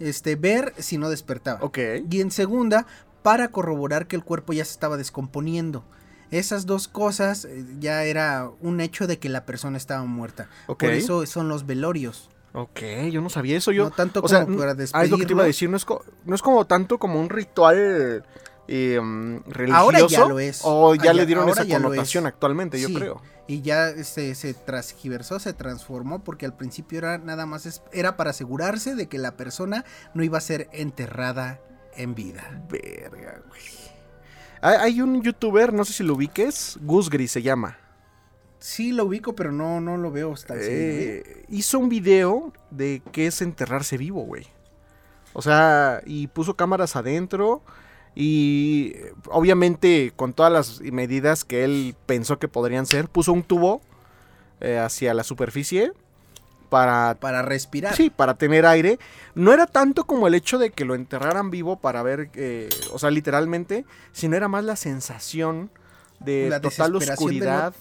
[0.00, 1.60] este, ver si no despertaba.
[1.62, 1.78] Ok.
[2.10, 2.86] Y en segunda,
[3.22, 5.84] para corroborar que el cuerpo ya se estaba descomponiendo.
[6.30, 10.48] Esas dos cosas eh, ya era un hecho de que la persona estaba muerta.
[10.66, 12.30] Por eso son los velorios.
[12.52, 12.80] Ok,
[13.12, 13.70] yo no sabía eso.
[13.72, 15.68] Yo, no tanto o sea, como para ah, es lo que te iba a decir.
[15.70, 18.24] No es, co- no es como tanto como un ritual
[18.68, 19.80] eh, mm, religioso.
[19.80, 20.60] Ahora ya lo es.
[20.64, 22.94] O ya Ah, le dieron esa connotación actualmente, yo Sí.
[22.94, 23.22] creo.
[23.50, 28.30] Y ya se, se transgiversó, se transformó, porque al principio era nada más, era para
[28.30, 29.84] asegurarse de que la persona
[30.14, 31.60] no iba a ser enterrada
[31.96, 32.62] en vida.
[32.70, 33.62] Verga, güey.
[34.60, 37.76] Hay, un youtuber, no sé si lo ubiques, Gusgri se llama.
[38.60, 41.22] Sí lo ubico, pero no, no lo veo tan seguido, ¿eh?
[41.26, 44.46] Eh, hizo un video de qué es enterrarse vivo, güey.
[45.32, 47.64] O sea, y puso cámaras adentro
[48.14, 48.94] y
[49.30, 53.80] obviamente con todas las medidas que él pensó que podrían ser, puso un tubo
[54.60, 55.92] eh, hacia la superficie
[56.70, 57.94] para Para respirar.
[57.94, 58.98] Sí, para tener aire.
[59.34, 62.98] No era tanto como el hecho de que lo enterraran vivo para ver, eh, o
[62.98, 65.70] sea, literalmente, sino era más la sensación
[66.20, 67.74] de La total desesperación de oscuridad.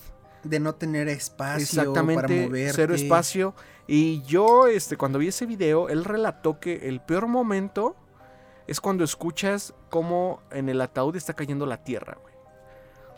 [0.43, 2.73] De no tener espacio Exactamente, para moverte.
[2.73, 3.53] cero espacio.
[3.87, 7.95] Y yo, este, cuando vi ese video, él relató que el peor momento
[8.69, 12.36] es cuando escuchas cómo en el ataúd está cayendo la tierra, güey.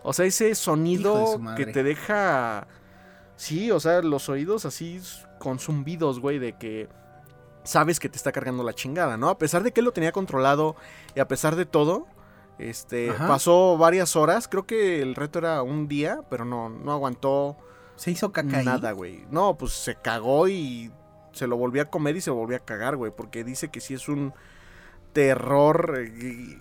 [0.02, 2.68] O sea, ese sonido que te deja.
[3.36, 5.02] Sí, o sea, los oídos así
[5.40, 6.88] con zumbidos, güey, de que
[7.64, 9.28] sabes que te está cargando la chingada, ¿no?
[9.28, 10.78] A pesar de que él lo tenía controlado
[11.16, 12.08] y a pesar de todo,
[12.58, 13.28] este, Ajá.
[13.28, 14.48] pasó varias horas.
[14.48, 17.58] Creo que el reto era un día, pero no, no aguantó
[17.98, 19.26] Se hizo caca nada, güey.
[19.30, 20.92] No, pues se cagó y
[21.34, 23.94] se lo volvió a comer y se volvió a cagar, güey, porque dice que sí
[23.94, 24.34] es un
[25.14, 26.58] terror eh,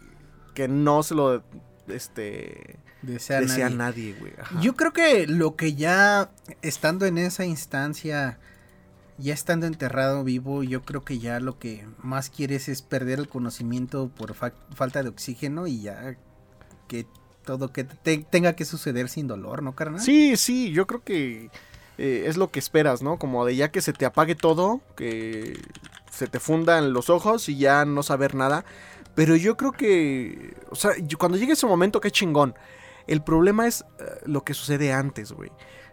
[0.55, 1.43] que no se lo,
[1.89, 3.71] este, Desea nadie.
[3.77, 4.33] nadie, güey.
[4.61, 6.31] Yo creo que lo que ya
[6.63, 8.39] estando en esa instancia,
[9.19, 13.29] ya estando enterrado vivo, yo creo que ya lo que más quieres es perder el
[13.29, 16.17] conocimiento por fa- falta de oxígeno y ya
[16.89, 17.07] que
[17.45, 20.01] todo que te- tenga que suceder sin dolor, ¿no, carnal?
[20.01, 21.51] Sí, sí, yo creo que
[21.99, 23.19] eh, es lo que esperas, ¿no?
[23.19, 25.59] Como de ya que se te apague todo, que
[26.11, 28.65] se te fundan los ojos y ya no saber nada.
[29.15, 32.55] Pero yo creo que, o sea, cuando llegue ese momento, qué chingón.
[33.07, 35.51] El problema es eh, lo que sucede antes, güey.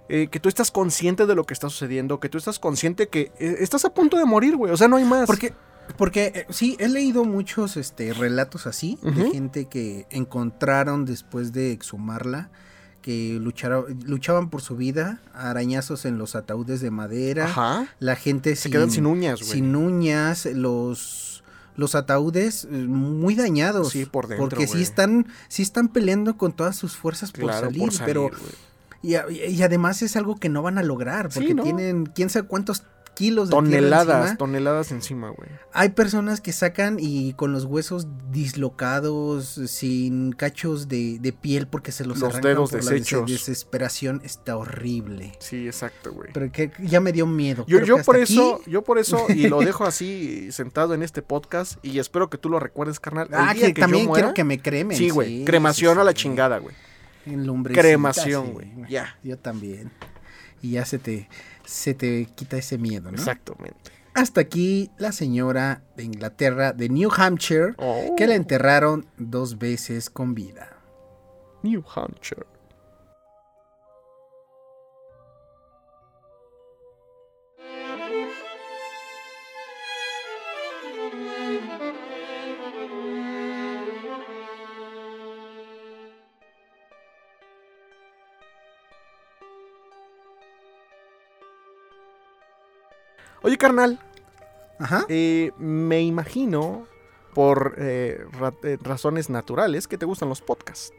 [0.10, 3.32] Eh, que tú estás consciente de lo que está sucediendo, que tú estás consciente que
[3.40, 4.72] eh, estás a punto de morir, güey.
[4.72, 5.28] O sea, no hay más.
[5.28, 5.54] Porque,
[5.98, 11.74] porque eh, sí, he leído muchos este, relatos así de gente que encontraron después de
[11.74, 12.50] exhumarla,
[13.08, 17.88] que lucharon, luchaban por su vida, arañazos en los ataúdes de madera, Ajá.
[18.00, 19.50] la gente Se quedan sin uñas, güey.
[19.54, 21.42] sin uñas, los
[21.78, 23.92] los ataúdes eh, muy dañados.
[23.92, 24.84] Sí, por dentro, Porque sí güey.
[24.84, 28.32] están, sí están peleando con todas sus fuerzas por, Claro, salir, por salir, pero
[29.02, 31.64] y, además es algo que no van a lograr, Sí, porque ¿no?
[31.64, 32.84] tienen quién sabe cuántos
[33.18, 34.38] kilos de tierra Toneladas, encima.
[34.38, 35.50] toneladas encima, güey.
[35.74, 41.92] Hay personas que sacan y con los huesos dislocados, sin cachos de, de piel porque
[41.92, 43.22] se los, Los arrancan dedos por la deshechos.
[43.30, 45.34] des- desesperación, está horrible.
[45.40, 46.30] Sí, exacto, güey.
[46.34, 47.66] Pero que ya me dio miedo.
[47.68, 51.02] Yo, yo que por eso, aquí- yo por eso, y lo dejo así sentado en
[51.04, 53.28] este podcast, y espero que tú lo recuerdes, carnal.
[53.34, 54.98] Ah, que, yo también muera- quiero que me cremen.
[54.98, 55.44] Sí, güey.
[55.46, 56.18] cremación sí, a la sí.
[56.18, 56.76] chingada, güey.
[57.74, 58.72] Cremación, güey.
[58.90, 59.18] Ya.
[59.24, 59.92] Yo también.
[60.62, 61.30] Y ya se te,
[61.68, 63.18] se te quita ese miedo, ¿no?
[63.18, 63.92] Exactamente.
[64.16, 70.10] Hasta aquí la señora de Inglaterra, de New Hampshire, Oh, que la enterraron dos veces
[70.10, 70.76] con vida.
[71.62, 72.48] New Hampshire.
[93.42, 94.00] Oye, carnal,
[94.80, 95.06] Ajá.
[95.10, 96.88] eh, me imagino,
[97.34, 100.92] por eh, ra- eh, razones naturales, que te gustan los podcasts.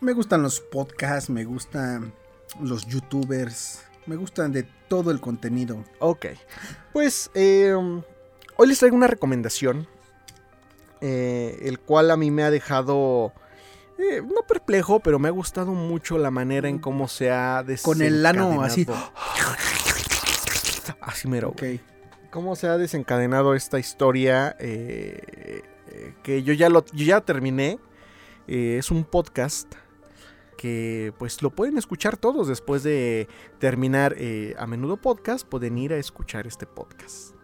[0.00, 2.12] Me gustan los podcasts, me gustan
[2.60, 5.84] los youtubers, me gustan de todo el contenido.
[5.98, 6.26] Ok.
[6.92, 7.74] Pues eh,
[8.56, 9.86] hoy les traigo una recomendación.
[11.00, 13.32] eh, el cual a mí me ha dejado.
[13.98, 18.02] eh, no perplejo, pero me ha gustado mucho la manera en cómo se ha Con
[18.02, 18.84] el ano así.
[21.08, 21.48] Así mero.
[21.50, 21.62] Ok.
[22.30, 24.54] Cómo se ha desencadenado esta historia.
[24.60, 27.78] eh, eh, que yo ya lo yo ya terminé.
[28.46, 29.74] Eh, es un podcast
[30.56, 35.92] que pues lo pueden escuchar todos después de terminar eh, a menudo podcast, pueden ir
[35.92, 37.34] a escuchar este podcast.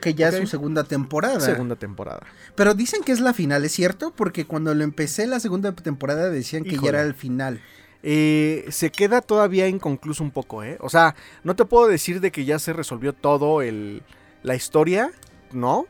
[0.00, 1.40] Que ya es su segunda temporada.
[1.40, 2.24] Segunda temporada.
[2.54, 4.12] Pero dicen que es la final, ¿es cierto?
[4.14, 6.92] Porque cuando lo empecé la segunda temporada decían que Híjole.
[6.92, 7.60] ya era el final.
[8.02, 10.78] Eh, se queda todavía inconcluso un poco, ¿eh?
[10.80, 14.02] O sea, no te puedo decir de que ya se resolvió todo el,
[14.42, 15.10] la historia,
[15.52, 15.86] ¿no?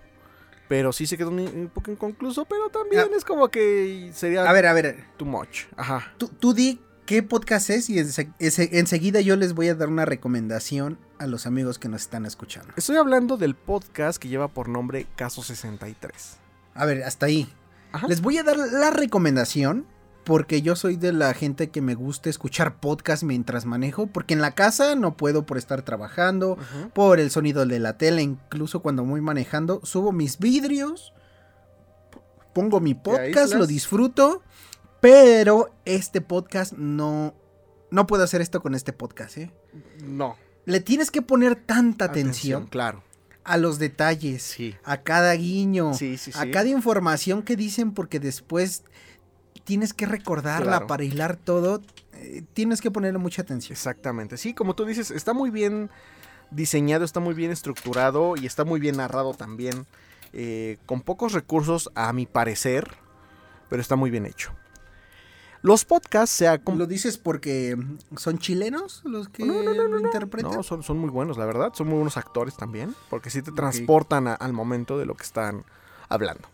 [0.69, 4.53] Pero sí se quedó un, un poco inconcluso, pero también es como que sería A
[4.53, 5.65] ver, a ver, too much.
[5.77, 6.13] Ajá.
[6.17, 9.89] tú, tú di qué podcast es y ense- ense- enseguida yo les voy a dar
[9.89, 12.73] una recomendación a los amigos que nos están escuchando.
[12.77, 16.39] Estoy hablando del podcast que lleva por nombre Caso 63.
[16.75, 17.49] A ver, hasta ahí.
[17.93, 18.07] Ajá.
[18.07, 19.87] Les voy a dar la recomendación
[20.31, 24.41] porque yo soy de la gente que me gusta escuchar podcast mientras manejo, porque en
[24.41, 26.57] la casa no puedo por estar trabajando,
[26.95, 31.13] por el sonido de la tele, incluso cuando voy manejando, subo mis vidrios,
[32.55, 34.45] pongo mi podcast, lo disfruto,
[35.01, 37.35] pero este podcast no
[37.91, 39.51] no puedo hacer esto con este podcast, ¿eh?
[40.05, 40.37] No.
[40.65, 43.03] Le tienes que poner tanta atención, Claro.
[43.43, 44.77] a los detalles, Sí.
[44.85, 46.39] a cada guiño, Sí, sí, sí.
[46.39, 48.85] a cada información que dicen porque después
[49.71, 50.87] tienes que recordarla Claro.
[50.89, 51.81] para hilar todo.
[52.13, 53.73] eh, tienes que ponerle mucha atención.
[53.73, 54.37] Exactamente.
[54.37, 55.91] Sí, como tú dices, está muy bien
[56.51, 59.87] diseñado, está muy bien estructurado y está muy bien narrado también.
[60.33, 62.89] eh, con pocos recursos, a mi parecer,
[63.69, 64.53] pero está muy bien hecho.
[65.63, 67.77] Los podcasts se acom- ¿Lo dices porque
[68.17, 70.53] son chilenos los que No, no, no, lo interpretan?
[70.53, 71.73] No, son, son muy buenos, la verdad.
[71.75, 75.25] Son muy buenos actores también, porque sí te transportan a- al momento de lo que
[75.25, 75.65] están
[76.09, 76.49] hablando.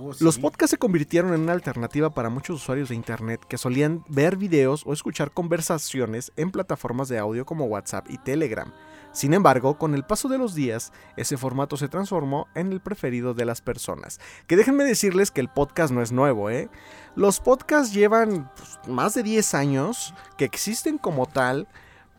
[0.00, 0.12] Oh.
[0.20, 4.36] Los podcasts se convirtieron en una alternativa para muchos usuarios de Internet que solían ver
[4.36, 8.72] videos o escuchar conversaciones en plataformas de audio como WhatsApp y Telegram.
[9.14, 13.32] Sin embargo, con el paso de los días, ese formato se transformó en el preferido
[13.32, 14.18] de las personas.
[14.48, 16.68] Que déjenme decirles que el podcast no es nuevo, ¿eh?
[17.14, 21.68] Los podcasts llevan pues, más de 10 años que existen como tal,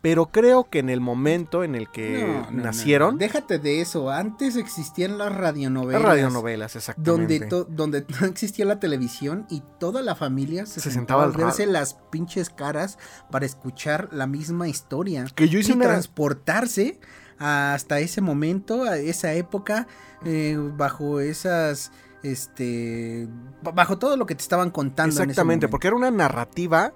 [0.02, 3.18] pero creo que en el momento en el que No, no, no, nacieron, no.
[3.18, 4.10] Déjate de eso.
[4.10, 6.00] Antes existían las radionovelas.
[6.02, 7.46] las radionovelas, exactamente.
[7.48, 11.66] Donde, donde no existía la televisión y toda la familia se, Se sentaba a verse
[11.66, 12.98] las pinches caras
[13.30, 15.24] para escuchar la misma historia.
[15.34, 15.86] que yo hice y una...
[15.86, 17.00] transportarse
[17.38, 19.86] hasta ese momento, a esa época,
[20.24, 21.90] eh, bajo esas,
[22.22, 23.28] este,
[23.62, 25.10] ba- bajo todo lo que te estaban contando.
[25.16, 26.92] en ese Exactamente, porque era una narrativa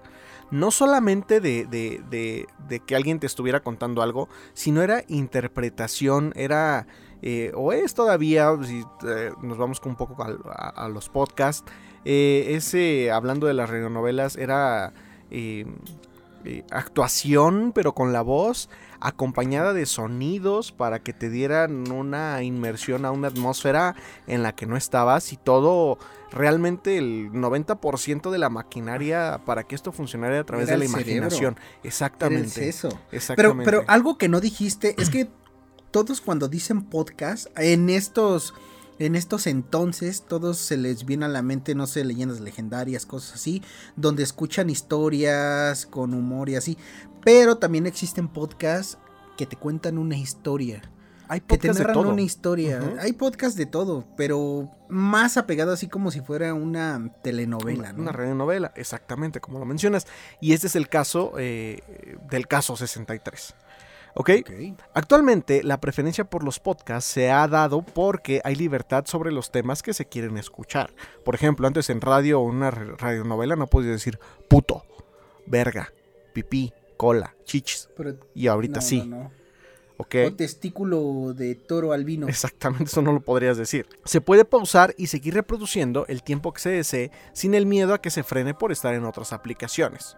[0.51, 6.33] no solamente de, de- de- de que alguien te estuviera contando algo, sino era interpretación,
[6.37, 6.87] era,
[7.23, 11.65] eh, o es todavía, si eh, nos vamos un poco a los podcasts,
[12.05, 14.93] eh, ese, hablando de las radionovelas, era
[16.45, 18.69] eh, actuación, pero con la voz,
[19.01, 23.95] acompañada de sonidos para que te dieran una inmersión a una atmósfera
[24.27, 25.99] en la que no estabas y todo
[26.33, 30.91] realmente el 90% de la maquinaria para que esto funcionara a través Era de la
[30.91, 31.11] cerebro.
[31.13, 31.57] imaginación.
[31.83, 32.73] Exactamente.
[32.83, 33.65] Pero, Exactamente.
[33.65, 35.29] pero algo que no dijiste es que
[35.91, 38.55] todos cuando dicen podcast, en estos,
[39.01, 43.37] en estos entonces, todos se les viene a la mente, no sé, leyendas legendarias, cosas
[43.37, 43.63] así,
[43.97, 46.77] donde escuchan historias con humor y así.
[47.25, 48.99] Pero también existen podcasts
[49.39, 50.83] que te cuentan una historia.
[51.29, 52.11] Hay Que te narran todo.
[52.11, 52.97] una historia.
[53.01, 58.03] Hay podcasts de todo, pero más apegado así como si fuera una telenovela, Una, ¿no?
[58.03, 60.07] una radionovela, exactamente, como lo mencionas.
[60.41, 63.55] Y este es el caso eh, del caso 63.
[64.15, 64.31] ¿Ok?
[64.41, 64.51] Ok.
[64.95, 69.83] Actualmente, la preferencia por los podcasts se ha dado porque hay libertad sobre los temas
[69.83, 70.93] que se quieren escuchar.
[71.25, 74.19] Por ejemplo, antes en radio o una radionovela no podías decir
[74.49, 74.85] puto,
[75.47, 75.93] verga,
[76.33, 77.89] pipí, cola, chichis.
[77.97, 79.31] Pero Y ahorita no, sí, no, no.
[79.97, 80.15] ¿ok?
[80.27, 82.27] O testículo de toro albino.
[82.29, 83.87] Exactamente, eso no lo podrías decir.
[84.05, 88.01] Se puede pausar y seguir reproduciendo el tiempo que se desee sin el miedo a
[88.01, 90.17] que se frene por estar en otras aplicaciones.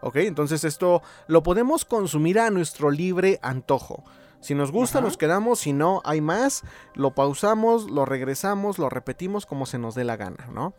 [0.00, 0.16] ¿Ok?
[0.16, 4.04] Entonces esto lo podemos consumir a nuestro libre antojo.
[4.40, 5.06] Si nos gusta, Ajá.
[5.06, 5.60] nos quedamos.
[5.60, 6.62] Si no, hay más.
[6.94, 10.74] Lo pausamos, lo regresamos, lo repetimos como se nos dé la gana, ¿no?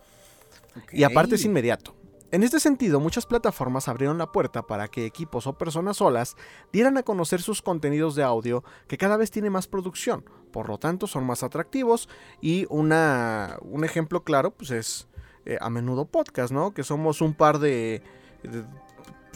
[0.92, 1.96] Y aparte es inmediato.
[2.32, 6.36] En este sentido, muchas plataformas abrieron la puerta para que equipos o personas solas
[6.72, 10.78] dieran a conocer sus contenidos de audio que cada vez tiene más producción, por lo
[10.78, 12.08] tanto son más atractivos
[12.40, 15.08] y una, un ejemplo claro pues es
[15.46, 16.72] eh, a menudo podcast, ¿no?
[16.72, 18.04] Que somos un par de,
[18.44, 18.64] de,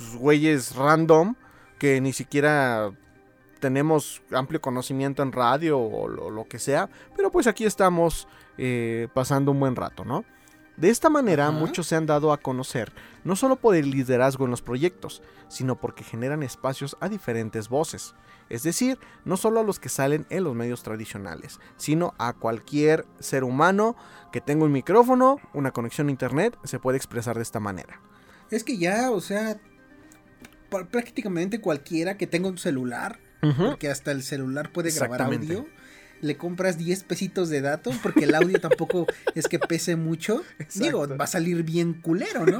[0.03, 1.35] pues, güeyes random
[1.79, 2.91] que ni siquiera
[3.59, 9.07] tenemos amplio conocimiento en radio o lo, lo que sea, pero pues aquí estamos eh,
[9.13, 10.25] pasando un buen rato, ¿no?
[10.75, 12.91] De esta manera, muchos se han dado a conocer,
[13.23, 18.15] no solo por el liderazgo en los proyectos, sino porque generan espacios a diferentes voces.
[18.49, 23.05] Es decir, no solo a los que salen en los medios tradicionales, sino a cualquier
[23.19, 23.95] ser humano
[24.31, 28.01] que tenga un micrófono, una conexión a internet, se puede expresar de esta manera.
[28.49, 29.59] Es que ya, o sea,
[30.89, 33.19] prácticamente cualquiera que tenga un celular,
[33.57, 35.67] porque hasta el celular puede grabar audio,
[36.21, 39.05] le compras 10 pesitos de datos, porque el audio tampoco
[39.35, 40.43] es que pese mucho.
[40.75, 41.17] Digo, Exacto.
[41.17, 42.57] va a salir bien culero, ¿no?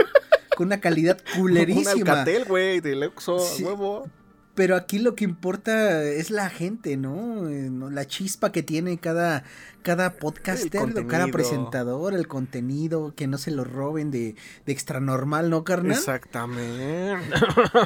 [0.58, 1.92] Con una calidad Un culerísima.
[1.92, 3.64] Alcatel, güey, de Lexo, Sí.
[3.64, 4.10] huevo.
[4.56, 7.50] Pero aquí lo que importa es la gente, ¿no?
[7.50, 7.72] Eh.
[7.92, 9.44] La chispa que tiene cada,
[9.82, 14.36] cada podcaster, cada presentador, el contenido, que no se lo roben de,
[14.66, 15.98] de extra normal, ¿no, carnal?
[15.98, 17.18] Exactamente.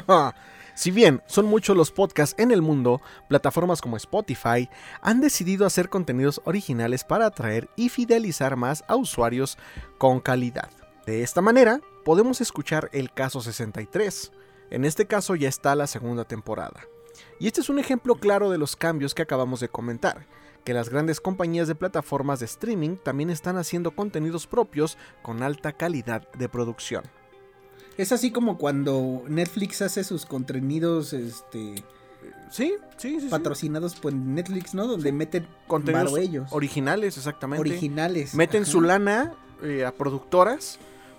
[0.74, 4.68] si bien son muchos los podcasts en el mundo, plataformas como Spotify
[5.00, 9.56] han decidido hacer contenidos originales para atraer y fidelizar más a usuarios
[9.96, 10.68] con calidad.
[11.06, 14.32] De esta manera, podemos escuchar el caso 63.
[14.70, 16.80] En este caso ya está la segunda temporada.
[17.40, 20.26] Y este es un ejemplo claro de los cambios que acabamos de comentar,
[20.64, 25.72] que las grandes compañías de plataformas de streaming también están haciendo contenidos propios con alta
[25.72, 27.04] calidad de producción.
[27.96, 31.74] Es así como cuando Netflix hace sus contenidos este,
[32.50, 33.20] Sí, sí, sí.
[33.22, 33.28] sí.
[33.28, 34.86] patrocinados por Netflix, ¿no?
[34.86, 36.48] Donde meten Contenidos ellos.
[36.52, 37.60] originales, exactamente.
[37.60, 38.34] Originales.
[38.34, 38.70] Meten ajá.
[38.70, 40.78] su lana eh, a productoras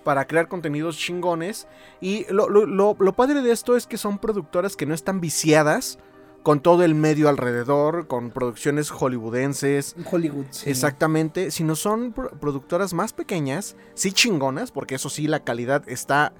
[0.09, 1.67] para crear contenidos chingones.
[2.01, 5.21] Y lo, lo- lo- lo padre de esto es que son productoras que no están
[5.21, 5.99] viciadas
[6.41, 9.95] con todo el medio alrededor, con producciones hollywoodenses.
[10.09, 10.47] Hollywood.
[10.49, 10.67] sí.
[10.67, 16.33] Exactamente, sino son pro- productoras más pequeñas, sí chingonas, porque eso sí, la calidad está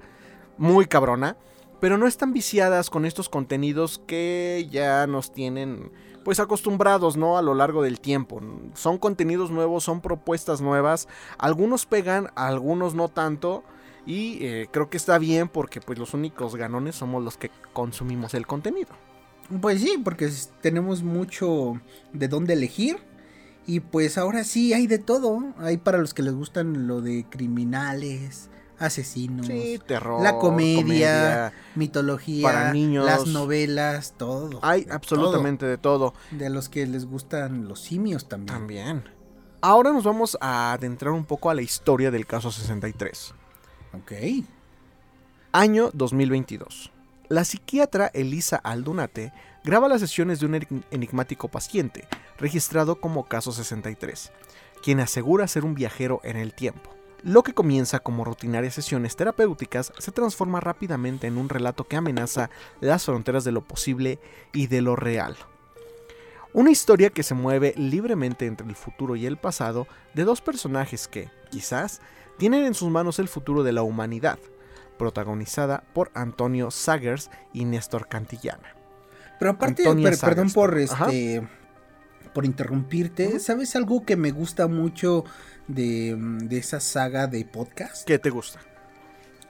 [0.58, 1.36] muy cabrona,
[1.80, 5.92] pero no están viciadas con estos contenidos que ya nos tienen
[6.24, 7.38] pues acostumbrados, ¿no?
[7.38, 8.40] A lo largo del tiempo.
[8.74, 13.64] Son contenidos nuevos, son propuestas nuevas, algunos pegan, algunos no tanto.
[14.06, 18.34] Y eh, creo que está bien porque pues los únicos ganones somos los que consumimos
[18.34, 18.90] el contenido.
[19.60, 20.30] Pues sí, porque
[20.60, 21.80] tenemos mucho
[22.12, 22.98] de dónde elegir.
[23.66, 25.52] Y pues ahora sí hay de todo.
[25.58, 28.48] Hay para los que les gustan lo de criminales,
[28.80, 33.06] asesinos, Sí, terror, la comedia, mitología, para niños.
[33.06, 34.58] las novelas, todo.
[34.62, 36.14] Hay de absolutamente de todo.
[36.32, 38.58] De los que les gustan los simios también.
[38.58, 39.04] También.
[39.60, 43.34] Ahora nos vamos a adentrar un poco a la historia del caso 63.
[43.92, 44.12] Ok.
[45.52, 46.90] Año 2022.
[47.28, 49.32] La psiquiatra Elisa Aldunate
[49.64, 54.32] graba las sesiones de un enig- enigmático paciente, registrado como caso 63,
[54.82, 56.90] quien asegura ser un viajero en el tiempo.
[57.22, 62.50] Lo que comienza como rutinarias sesiones terapéuticas se transforma rápidamente en un relato que amenaza
[62.80, 64.18] las fronteras de lo posible
[64.52, 65.36] y de lo real.
[66.52, 71.06] Una historia que se mueve libremente entre el futuro y el pasado de dos personajes
[71.08, 72.00] que, quizás,
[72.38, 74.38] tienen en sus manos el futuro de la humanidad,
[74.98, 78.74] protagonizada por Antonio Sagers y Néstor Cantillana.
[79.38, 81.06] Pero aparte, per- perdón por Ajá.
[82.32, 83.38] Por interrumpirte.
[83.40, 85.24] ¿sabes algo que me gusta mucho
[85.68, 88.06] de, mm, de esa saga de podcast?
[88.06, 88.60] ¿Qué te gusta?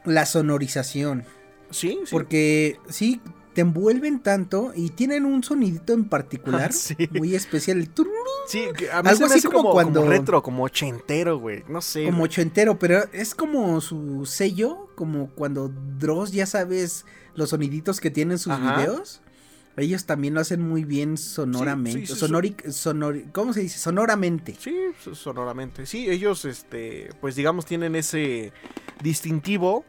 [0.05, 1.25] La sonorización.
[1.71, 2.11] Sí, sí.
[2.11, 3.21] Porque sí,
[3.55, 6.97] te envuelven tanto y tienen un sonidito en particular Ah, sí.
[7.13, 7.91] muy especial, el
[8.49, 11.39] Sí, a mí Algo se me así hace como como, cuando- como retro, como ochentero,
[11.39, 11.65] güey.
[11.69, 12.05] No sé.
[12.07, 18.11] como ochentero, pero es como su sello, como cuando Dross, ya sabes, los soniditos que
[18.11, 18.77] tienen sus Ajá.
[18.79, 19.21] videos.
[19.81, 22.07] Ellos también lo hacen muy bien sonoramente.
[22.07, 23.79] sí, sonori- ¿Cómo se dice?
[23.79, 24.57] Sonoramente.
[24.59, 25.87] Sí, so- sonoramente.
[25.87, 28.53] Sí, ellos, este, pues digamos, tienen ese
[29.03, 29.85] distintivo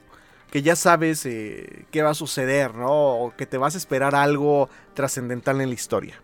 [0.51, 2.89] que ya sabes eh, qué va a suceder, ¿no?
[3.17, 6.15] O que te vas a esperar algo trascendental en la historia.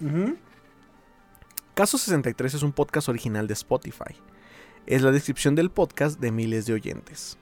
[0.00, 0.36] Ujú.
[1.74, 4.14] Caso 63 es un podcast original de Spotify.
[4.86, 7.38] Es la descripción del podcast de miles de oyentes.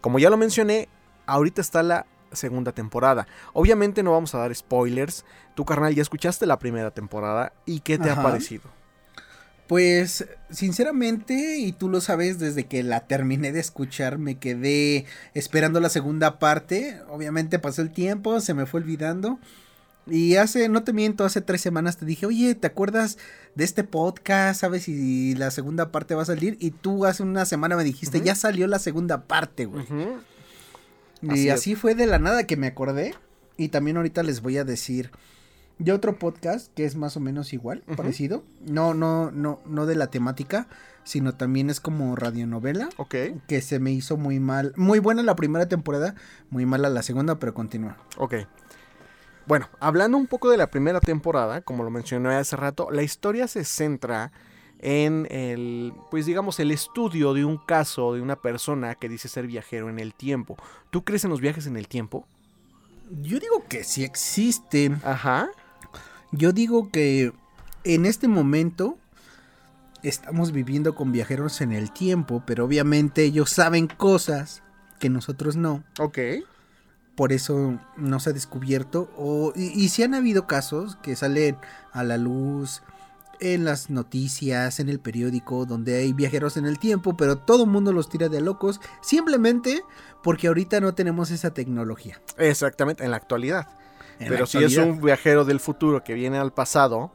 [0.00, 0.88] Como ya lo mencioné,
[1.26, 3.26] ahorita está la segunda temporada.
[3.52, 5.24] Obviamente no vamos a dar spoilers.
[5.54, 8.20] Tu carnal ya escuchaste la primera temporada y ¿qué te Ajá.
[8.20, 8.64] ha parecido?
[9.70, 15.78] Pues, sinceramente, y tú lo sabes, desde que la terminé de escuchar, me quedé esperando
[15.78, 17.00] la segunda parte.
[17.08, 19.38] Obviamente pasó el tiempo, se me fue olvidando.
[20.08, 23.16] Y hace, no te miento, hace tres semanas te dije, oye, ¿te acuerdas
[23.54, 24.60] de este podcast?
[24.60, 26.56] ¿Sabes si la segunda parte va a salir?
[26.58, 29.84] Y tú hace una semana me dijiste, ya salió la segunda parte, güey.
[29.84, 29.86] Y
[31.28, 31.54] Así es.
[31.54, 33.14] así fue de la nada que me acordé.
[33.56, 35.10] Y también ahorita les voy a decir
[35.78, 38.44] de otro podcast que es más o menos igual, parecido.
[38.66, 40.66] No, no, no, no de la temática,
[41.04, 42.88] sino también es como radionovela.
[42.96, 43.14] Ok,
[43.46, 44.72] Que se me hizo muy mal.
[44.76, 46.14] Muy buena la primera temporada,
[46.50, 47.96] muy mala la segunda, pero continúa.
[48.16, 48.34] ok.
[49.46, 53.48] Bueno, hablando un poco de la primera temporada, como lo mencioné hace rato, la historia
[53.48, 54.30] se centra
[54.82, 59.46] en el, pues digamos, el estudio de un caso de una persona que dice ser
[59.46, 60.56] viajero en el tiempo.
[60.90, 62.26] ¿Tú crees en los viajes en el tiempo?
[63.20, 65.00] Yo digo que sí existen.
[65.04, 65.50] Ajá.
[66.32, 67.32] Yo digo que
[67.84, 68.96] en este momento
[70.02, 74.62] estamos viviendo con viajeros en el tiempo, pero obviamente ellos saben cosas
[74.98, 75.84] que nosotros no.
[75.98, 76.18] Ok.
[77.16, 79.10] por eso no se ha descubierto.
[79.18, 81.58] O, y, y sí han habido casos que salen
[81.92, 82.82] a la luz
[83.40, 87.70] en las noticias, en el periódico, donde hay viajeros en el tiempo, pero todo el
[87.70, 89.82] mundo los tira de locos, simplemente
[90.22, 92.20] porque ahorita no tenemos esa tecnología.
[92.38, 93.68] Exactamente, en la actualidad.
[94.18, 97.10] En Pero la si es un viajero del futuro que viene al pasado,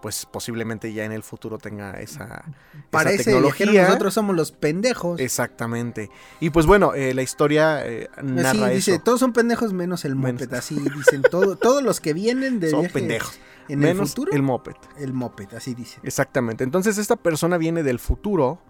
[0.00, 2.44] pues posiblemente ya en el futuro tenga esa,
[2.90, 3.82] Para esa viajero tecnología.
[3.88, 5.20] nosotros somos los pendejos.
[5.20, 6.10] Exactamente.
[6.40, 9.02] Y pues bueno, eh, la historia eh, narra dice, eso.
[9.04, 10.54] todos son pendejos menos el Menos- moped.
[10.54, 13.38] Así dicen, todo, todos los que vienen de Son viaje pendejos.
[13.68, 14.74] En menos el futuro, el el, moped.
[15.12, 16.00] moped, así dice.
[16.02, 16.64] Exactamente.
[16.64, 18.60] Entonces esta persona viene del futuro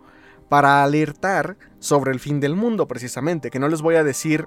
[0.49, 3.51] para alertar sobre el fin del mundo, precisamente.
[3.51, 4.47] Que no les voy a decir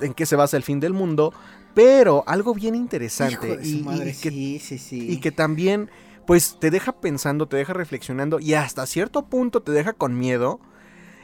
[0.00, 1.32] en qué se basa el fin del mundo,
[1.74, 5.10] pero algo bien interesante y, madre, que, sí, sí, sí.
[5.10, 5.90] y que también
[6.26, 10.60] pues te deja pensando, te deja reflexionando y hasta cierto punto te deja con miedo.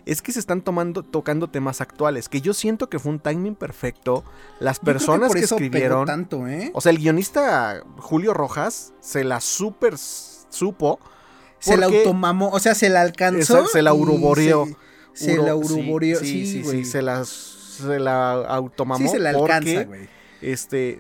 [0.05, 3.55] Es que se están tomando, tocando temas actuales, que yo siento que fue un timing
[3.55, 4.25] perfecto.
[4.59, 6.71] Las personas que, pegó escribieron, tanto, ¿eh?
[6.75, 10.99] o sea, el guionista Julio Rojas se la super supo.
[11.59, 13.67] se la automamó, o sea, se la alcanzó.
[13.67, 14.67] Se la uruboreó.
[15.13, 19.85] Se, la uruboreó, sí, sí, sí, se la, se la automamó Sí, se la alcanza,
[19.85, 20.09] güey.
[20.41, 20.99] este,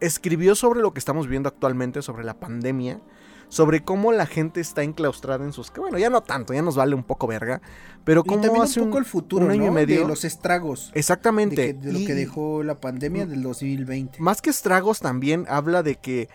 [0.00, 3.00] escribió sobre lo que estamos viviendo actualmente, sobre la pandemia,
[3.48, 5.70] sobre cómo la gente está enclaustrada en sus...
[5.70, 7.60] que bueno, ya no tanto, ya nos vale un poco verga,
[8.04, 9.68] pero Y cómo también hace un poco el futuro, un año ¿no?
[9.68, 10.00] y medio...
[10.02, 10.90] De los estragos.
[10.92, 11.56] De, Exactamente.
[11.56, 14.18] que- de lo y que dejó la pandemia del 2020.
[14.20, 16.28] Más que estragos también habla de que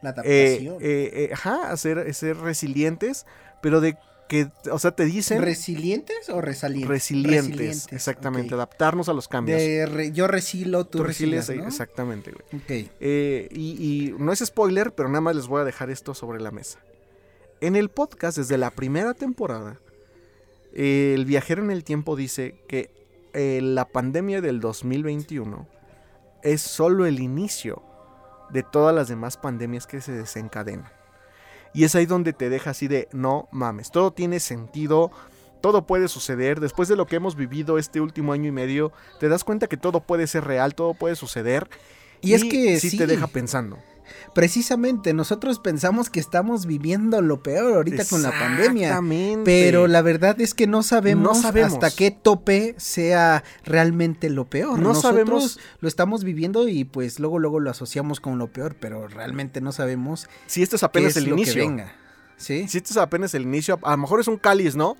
[0.00, 0.76] La eh, adaptación.
[0.80, 3.26] eh, eh, ajá, ser, ser resilientes,
[3.60, 3.96] pero de
[4.28, 6.88] que, o sea, te dicen ¿Resilientes o resalientes?
[6.88, 9.60] resilientes, exactamente, adaptarnos a los cambios.
[9.60, 11.66] De re- yo resilo, tú, Tú resilies, ¿no?
[11.66, 12.90] exactamente, güey.
[13.00, 16.40] Eh, y, y no es spoiler, pero nada más les voy a dejar esto sobre
[16.40, 16.78] la mesa.
[17.60, 19.78] En el podcast, desde la primera temporada,
[20.72, 22.90] eh, el viajero en el tiempo dice que
[23.32, 25.68] eh, la pandemia del 2021
[26.42, 27.82] es solo el inicio
[28.50, 30.90] de todas las demás pandemias que se desencadenan.
[31.74, 35.10] Y es ahí donde te deja así de, no mames, todo tiene sentido,
[35.60, 36.60] todo puede suceder.
[36.60, 39.76] Después de lo que hemos vivido este último año y medio, te das cuenta que
[39.76, 41.68] todo puede ser real, todo puede suceder.
[42.20, 43.78] Y, es que sí, sí, te deja pensando.
[44.34, 48.88] Precisamente nosotros pensamos que estamos viviendo lo peor ahorita con la pandemia.
[48.88, 49.44] Exactamente.
[49.44, 51.72] Pero la verdad es que no sabemos, No sabemos.
[51.74, 54.78] hasta qué tope sea realmente lo peor.
[54.78, 58.76] No Nosotros sabemos- lo estamos viviendo y pues luego luego lo asociamos con lo peor,
[58.78, 61.62] pero realmente no sabemos si esto es apenas es el inicio.
[61.62, 61.94] venga.
[62.36, 62.66] ¿Sí?
[62.68, 64.96] Si esto es apenas el inicio, a lo mejor es un cáliz, ¿no?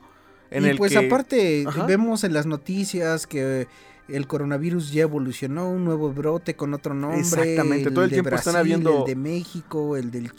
[0.51, 1.85] En y el pues que- aparte Ajá.
[1.85, 3.67] vemos en las noticias que
[4.09, 7.21] el coronavirus ya evolucionó, un nuevo brote con otro nombre.
[7.21, 10.31] Exactamente, todo el de tiempo están habiendo- El de México, el de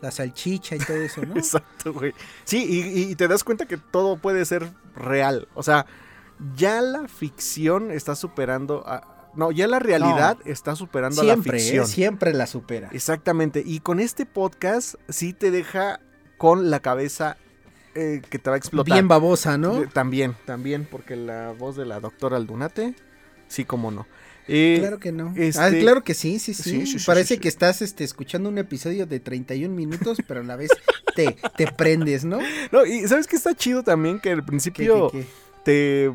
[0.00, 1.34] la salchicha y todo eso, ¿no?
[1.36, 2.12] Exacto, güey.
[2.44, 5.48] Sí, y, y te das cuenta que todo puede ser real.
[5.54, 5.86] O sea,
[6.56, 8.82] ya la ficción está superando.
[8.86, 11.38] a- no, ya la realidad está superando a la ¿eh?
[11.42, 11.86] ficción.
[11.88, 12.88] siempre la supera.
[12.92, 13.62] Exactamente.
[13.66, 16.00] Y con este podcast sí te deja
[16.38, 17.36] con la cabeza
[17.94, 18.92] eh, que te va a explotar.
[18.94, 19.82] Bien babosa, ¿no?
[19.82, 22.94] Eh, También, también, porque la voz de la doctora Aldunate,
[23.48, 24.06] sí, como no.
[24.46, 25.32] Eh, Claro que no.
[25.36, 26.62] este- Ah, claro que sí, sí, sí.
[26.62, 30.42] Sí, sí, sí, Parece que estás este, escuchando un episodio de 31 minutos, pero a
[30.44, 30.70] la vez
[31.16, 32.38] te, te prendes, ¿no?
[32.72, 34.20] No, y ¿sabes qué está chido también?
[34.20, 35.26] Que al ¿Qué, principio qué, qué?
[35.64, 36.12] Te,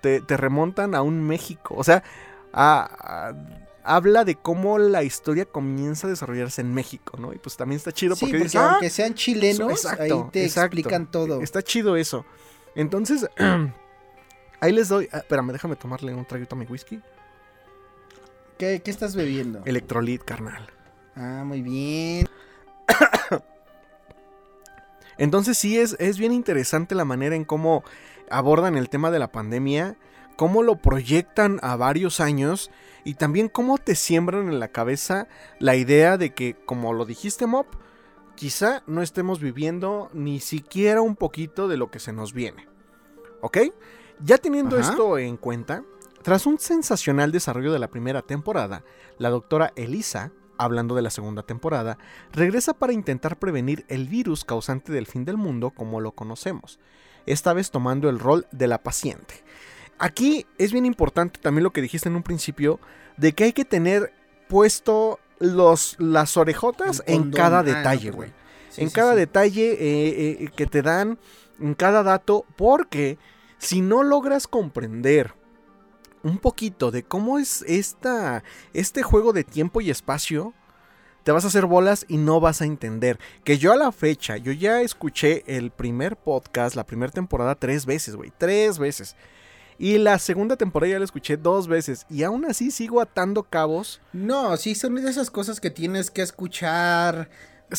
[0.00, 1.74] te, te remontan a un México.
[1.76, 2.04] O sea,
[2.52, 7.32] a- a- habla de cómo la historia comienza a desarrollarse en México, ¿no?
[7.32, 10.30] Y pues también está chido Sí, porque, porque dices, "Ah, aunque sean chilenos, exacto, ahí
[10.30, 10.76] te exacto.
[10.76, 11.40] explican todo.
[11.40, 12.26] Está chido eso.
[12.74, 13.26] Entonces,
[14.60, 15.08] ahí les doy.
[15.10, 17.00] ah, espérame, déjame tomarle un traguito a mi whisky.
[18.58, 19.62] ¿Qué, qué estás bebiendo?
[19.64, 20.68] Electrolit, carnal.
[21.16, 22.28] Ah, muy bien.
[25.18, 27.82] Entonces sí es, es bien interesante la manera en cómo
[28.30, 29.96] abordan el tema de la pandemia,
[30.36, 32.70] cómo lo proyectan a varios años
[33.08, 35.28] y también cómo te siembran en la cabeza
[35.60, 37.66] la idea de que, como lo dijiste, Mop,
[38.34, 42.68] quizá no estemos viviendo ni siquiera un poquito de lo que se nos viene.
[43.40, 43.60] ¿Ok?
[44.20, 44.90] Ya teniendo Ajá.
[44.90, 45.84] esto en cuenta,
[46.20, 48.84] tras un sensacional desarrollo de la primera temporada,
[49.16, 51.96] la doctora Elisa, hablando de la segunda temporada,
[52.30, 56.78] regresa para intentar prevenir el virus causante del fin del mundo como lo conocemos,
[57.24, 59.44] esta vez tomando el rol de la paciente.
[59.98, 62.78] Aquí es bien importante también lo que dijiste en un principio,
[63.16, 64.12] de que hay que tener
[64.48, 68.32] puesto los, las orejotas en cada detalle, güey.
[68.70, 69.18] Sí, en sí, cada sí.
[69.18, 71.18] detalle eh, eh, que te dan,
[71.60, 73.18] en cada dato, porque
[73.58, 75.34] si no logras comprender
[76.22, 78.42] un poquito de cómo es esta,
[78.72, 80.54] este juego de tiempo y espacio,
[81.24, 83.18] te vas a hacer bolas y no vas a entender.
[83.44, 87.84] Que yo a la fecha, yo ya escuché el primer podcast, la primera temporada, tres
[87.84, 89.16] veces, güey, tres veces.
[89.78, 92.04] Y la segunda temporada ya la escuché dos veces.
[92.10, 94.00] Y aún así sigo atando cabos.
[94.12, 97.30] No, sí, son de esas cosas que tienes que escuchar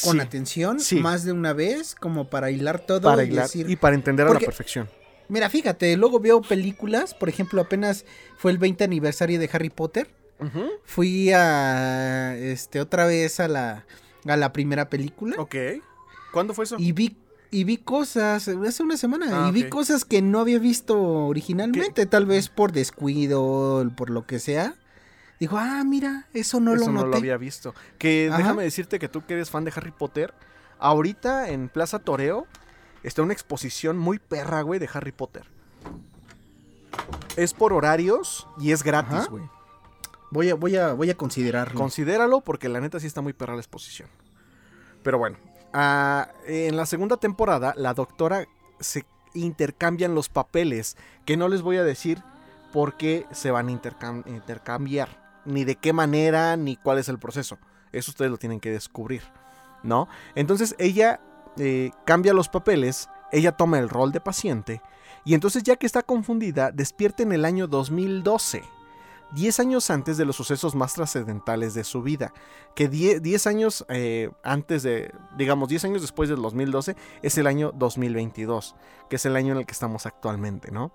[0.03, 0.95] con Sí, atención sí.
[1.01, 4.27] más de una vez, como para hilar todo para y hilar decir, y para entender
[4.27, 4.87] a la perfección.
[5.27, 8.05] Mira, fíjate, luego veo películas, por ejemplo, apenas
[8.37, 10.07] fue el 20 aniversario de Harry Potter
[10.39, 10.69] Ujú.
[10.85, 13.85] Fui a este otra vez a la
[14.25, 15.55] a la primera película Ok.
[16.31, 16.77] ¿Cuándo fue eso?
[16.79, 17.17] y vi
[17.51, 22.05] y vi cosas hace una semana Ah, y vi cosas que no había visto originalmente,
[22.05, 24.75] tal vez por descuido, por lo que sea.
[25.39, 27.73] Dijo, "Ah, mira, eso no Eso lo no noté." lo había visto.
[27.97, 28.37] Que Ajá.
[28.37, 30.33] déjame decirte que tú que eres fan de Harry Potter,
[30.79, 32.45] ahorita en Plaza Toreo
[33.03, 35.45] está una exposición muy perra, güey, de Harry Potter.
[37.37, 39.43] Es por horarios y es gratis, güey.
[40.31, 41.79] Voy a voy a voy a considerarlo.
[41.79, 44.09] Considéralo porque la neta sí está muy perra la exposición.
[45.03, 45.37] Pero bueno,
[45.73, 48.45] en la segunda temporada la doctora
[48.79, 52.23] se intercambian los papeles, que no les voy a decir
[52.73, 57.19] por qué se van a intercam- intercambiar, ni de qué manera, ni cuál es el
[57.19, 57.57] proceso.
[57.91, 59.23] Eso ustedes lo tienen que descubrir,
[59.83, 60.07] ¿no?
[60.35, 61.19] Entonces ella
[61.57, 64.81] eh, cambia los papeles, ella toma el rol de paciente,
[65.25, 68.63] y entonces ya que está confundida, despierta en el año 2012.
[69.33, 72.33] 10 años antes de los sucesos más trascendentales de su vida.
[72.75, 77.47] Que 10, 10 años eh, antes de, digamos, 10 años después del 2012 es el
[77.47, 78.75] año 2022,
[79.09, 80.91] que es el año en el que estamos actualmente, ¿no?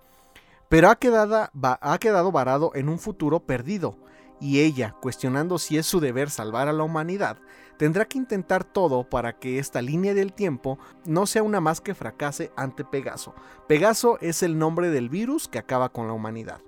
[0.68, 3.96] Pero ha quedado, ha quedado varado en un futuro perdido,
[4.40, 7.38] y ella, cuestionando si es su deber salvar a la humanidad,
[7.78, 11.94] tendrá que intentar todo para que esta línea del tiempo no sea una más que
[11.94, 13.34] fracase ante Pegaso.
[13.68, 16.60] Pegaso es el nombre del virus que acaba con la humanidad.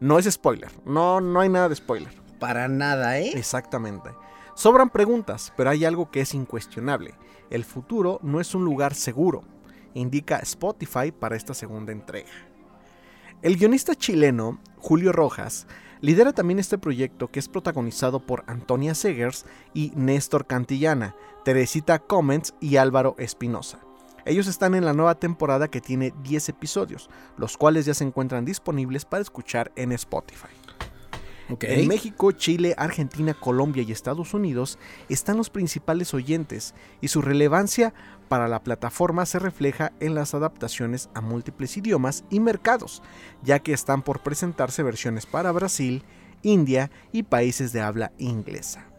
[0.00, 2.12] No es spoiler, no, no hay nada de spoiler.
[2.38, 3.32] Para nada, ¿eh?
[3.34, 4.10] Exactamente.
[4.54, 7.14] Sobran preguntas, pero hay algo que es incuestionable.
[7.50, 9.44] El futuro no es un lugar seguro,
[9.94, 12.30] indica Spotify para esta segunda entrega.
[13.42, 15.66] El guionista chileno, Julio Rojas,
[16.00, 22.54] lidera también este proyecto que es protagonizado por Antonia Segers y Néstor Cantillana, Teresita Comments
[22.60, 23.85] y Álvaro Espinosa.
[24.26, 27.08] Ellos están en la nueva temporada que tiene 10 episodios,
[27.38, 30.48] los cuales ya se encuentran disponibles para escuchar en Spotify.
[31.60, 37.94] En México, Chile, Argentina, Colombia y Estados Unidos están los principales oyentes y su relevancia
[38.28, 43.02] para la plataforma se refleja en las adaptaciones a múltiples idiomas y mercados,
[43.44, 46.02] ya que están por presentarse versiones para Brasil,
[46.42, 48.95] India y países de habla inglesa.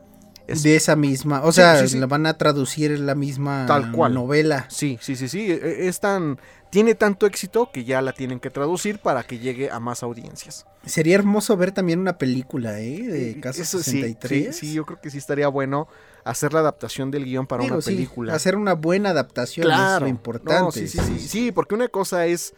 [0.48, 2.00] Es- De esa misma, o Sí, sea, sí, sí.
[2.00, 4.14] la van a traducir en la misma Tal cual.
[4.14, 4.66] novela.
[4.70, 6.40] Sí, sí, sí, sí, e- es tan
[6.70, 10.66] tiene tanto éxito que ya la tienen que traducir para que llegue a más audiencias.
[10.86, 13.02] Sería hermoso ver también una película, ¿eh?
[13.04, 14.56] De Eh, Caso eso sí, 63.
[14.56, 15.88] Sí, sí, yo creo que sí estaría bueno
[16.26, 18.34] hacer la adaptación del guion para una película.
[18.34, 20.62] hacer una buena adaptación es lo importante.
[20.62, 22.54] No, sí, sí, sí, sí, porque una cosa es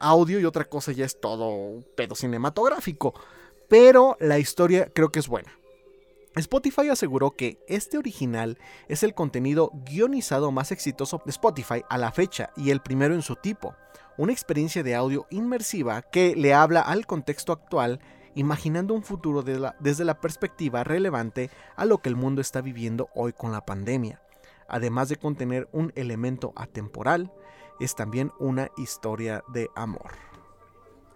[0.00, 3.14] audio y otra cosa ya es todo pedo cinematográfico.
[3.68, 5.50] Pero la historia creo que es buena.
[6.36, 8.58] Spotify aseguró que este original
[8.88, 13.20] es el contenido guionizado más exitoso de Spotify a la fecha y el primero en
[13.20, 13.74] su tipo.
[14.16, 18.00] Una experiencia de audio inmersiva que le habla al contexto actual,
[18.34, 23.34] imaginando un futuro desde la perspectiva relevante a lo que el mundo está viviendo hoy
[23.34, 24.22] con la pandemia.
[24.68, 27.30] Además de contener un elemento atemporal,
[27.78, 30.12] es también una historia de amor.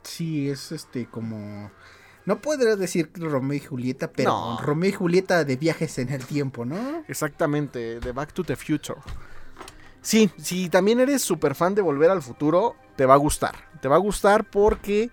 [0.03, 1.71] Sí, es este como...
[2.27, 4.61] No podría decir Romeo y Julieta, pero No.
[4.61, 7.05] Romeo y Julieta de viajes en el tiempo, ¿no?
[7.09, 9.01] Exactamente, de Back to the Future.
[10.03, 13.55] Sí, si también eres súper fan de Volver al Futuro, te va a gustar.
[13.81, 15.11] Te va a gustar porque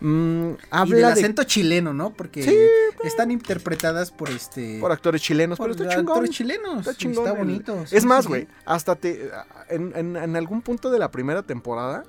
[0.00, 2.10] mm, y del habla de, acento chileno, ¿no?
[2.10, 2.56] Porque Sí,
[3.04, 4.78] están interpretadas por este...
[4.80, 6.12] por actores chilenos, por pero está chingón.
[6.16, 6.78] actores chilenos.
[6.86, 7.26] Está chingón.
[7.26, 7.86] Está el- bonito.
[7.86, 8.48] sí, es más, güey, sí.
[8.64, 9.30] hasta te.
[9.70, 12.04] En, en- en algún punto de la primera temporada,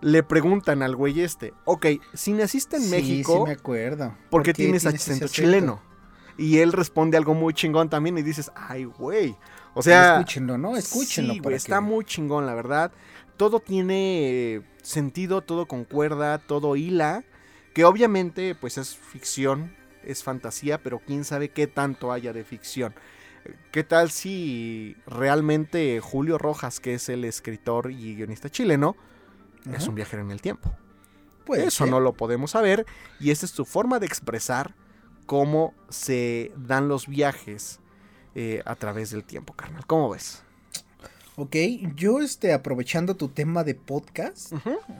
[0.00, 4.14] le preguntan al güey este: Ok, si naciste en Sí, México, Sí, me acuerdo.
[4.30, 5.28] ¿por qué tienes acento acento?
[5.28, 5.82] chileno?
[6.36, 9.36] Y él responde algo muy chingón también y dices: Ay, güey.
[9.74, 10.16] O sea.
[10.18, 10.76] Escúchenlo, ¿no?
[10.76, 11.34] Escúchenlo.
[11.34, 12.92] Sí, güey, está que- muy chingón, la verdad.
[13.36, 17.24] Todo tiene sentido, todo concuerda, todo hila.
[17.74, 19.74] Que obviamente, pues es ficción,
[20.04, 22.94] es fantasía, pero quién sabe qué tanto haya de ficción.
[23.72, 28.96] ¿Qué tal si realmente Julio Rojas, que es el escritor y guionista chileno,
[29.72, 30.70] es un viajero en el tiempo?
[31.44, 31.88] Puede Eso ser.
[31.90, 32.84] no lo podemos saber
[33.20, 34.74] y esta es tu forma de expresar
[35.26, 37.80] cómo se dan los viajes
[38.34, 39.86] eh, a través del tiempo, carnal.
[39.86, 40.42] ¿Cómo ves?
[41.36, 41.54] Ok,
[41.94, 44.52] yo este, aprovechando tu tema de podcast,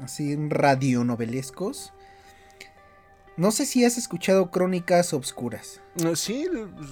[0.03, 1.93] así radionovelescos,
[3.37, 5.81] no sé si has escuchado Crónicas Obscuras.
[5.97, 6.47] Eh, Sí,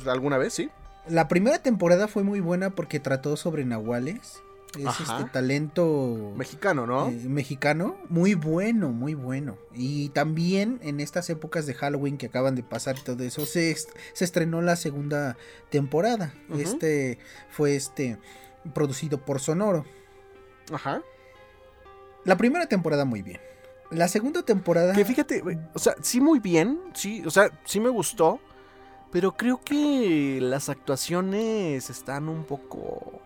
[0.09, 0.71] alguna vez, sí.
[1.09, 4.43] La primera temporada fue muy buena porque trató sobre nahuales.
[4.79, 5.19] Es Ajá.
[5.21, 7.09] este talento Mexicano, ¿no?
[7.09, 7.97] eh, mexicano.
[8.11, 9.57] Muy bueno, muy bueno.
[9.75, 13.71] Y también en estas épocas de Halloween que acaban de pasar y todo eso, se,
[13.71, 15.39] est- se estrenó la segunda
[15.71, 16.35] temporada.
[16.59, 17.19] Este
[17.51, 18.19] fue este
[18.75, 19.87] producido por Sonoro.
[20.73, 21.01] Ajá.
[22.25, 23.41] La primera temporada muy bien.
[23.91, 24.93] La segunda temporada.
[24.95, 25.43] Que fíjate,
[25.73, 28.41] o sea, sí muy bien, sí, o sea, sí me gustó,
[29.13, 33.23] pero creo que las actuaciones están un poco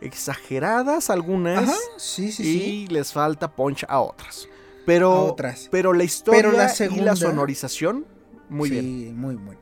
[0.00, 2.86] exageradas algunas Ajá, sí, sí, y sí.
[2.88, 4.48] les falta punch a otras.
[4.86, 5.68] Pero, A otras.
[5.70, 8.06] pero la historia Pero la y segunda- la sonorización,
[8.48, 8.84] muy bien.
[8.84, 9.60] Sí, muy bueno.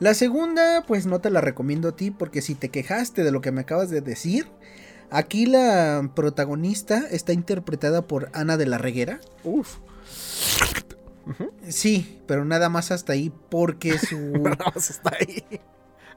[0.00, 3.40] La segunda, pues no te la recomiendo a ti porque si te quejaste de lo
[3.40, 4.48] que me acabas de decir,
[5.10, 9.20] aquí la protagonista está interpretada por Ana de la Reguera.
[9.44, 9.76] Uf.
[11.68, 14.18] Sí, pero nada más hasta ahí porque su...
[14.42, 15.44] Nada más está ahí.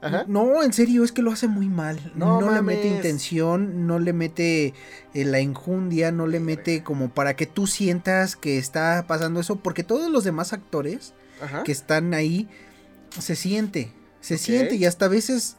[0.00, 0.24] Ajá.
[0.28, 1.98] No, en serio, es que lo hace muy mal.
[2.14, 4.74] No No, le mete intención, no le mete
[5.14, 9.56] eh, la enjundia, no le mete como para que tú sientas que está pasando eso,
[9.56, 11.64] porque todos los demás actores Ajá.
[11.64, 12.48] que están ahí
[13.18, 15.56] se siente, se siente y hasta a veces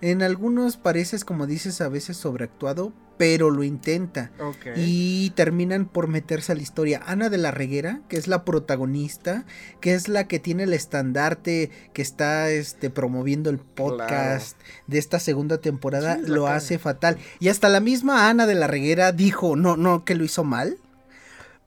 [0.00, 4.30] en algunos pareces como dices a veces sobreactuado, pero lo intenta
[4.76, 7.02] y terminan por meterse a la historia.
[7.04, 9.44] Ana de la Reguera, que es la protagonista,
[9.80, 14.56] que es la que tiene el estandarte, que está este, promoviendo el podcast
[14.86, 16.56] de esta segunda temporada, Sí, lo cara.
[16.56, 17.18] hace fatal.
[17.40, 20.78] Y hasta la misma Ana de la Reguera dijo, no, no, que lo hizo mal,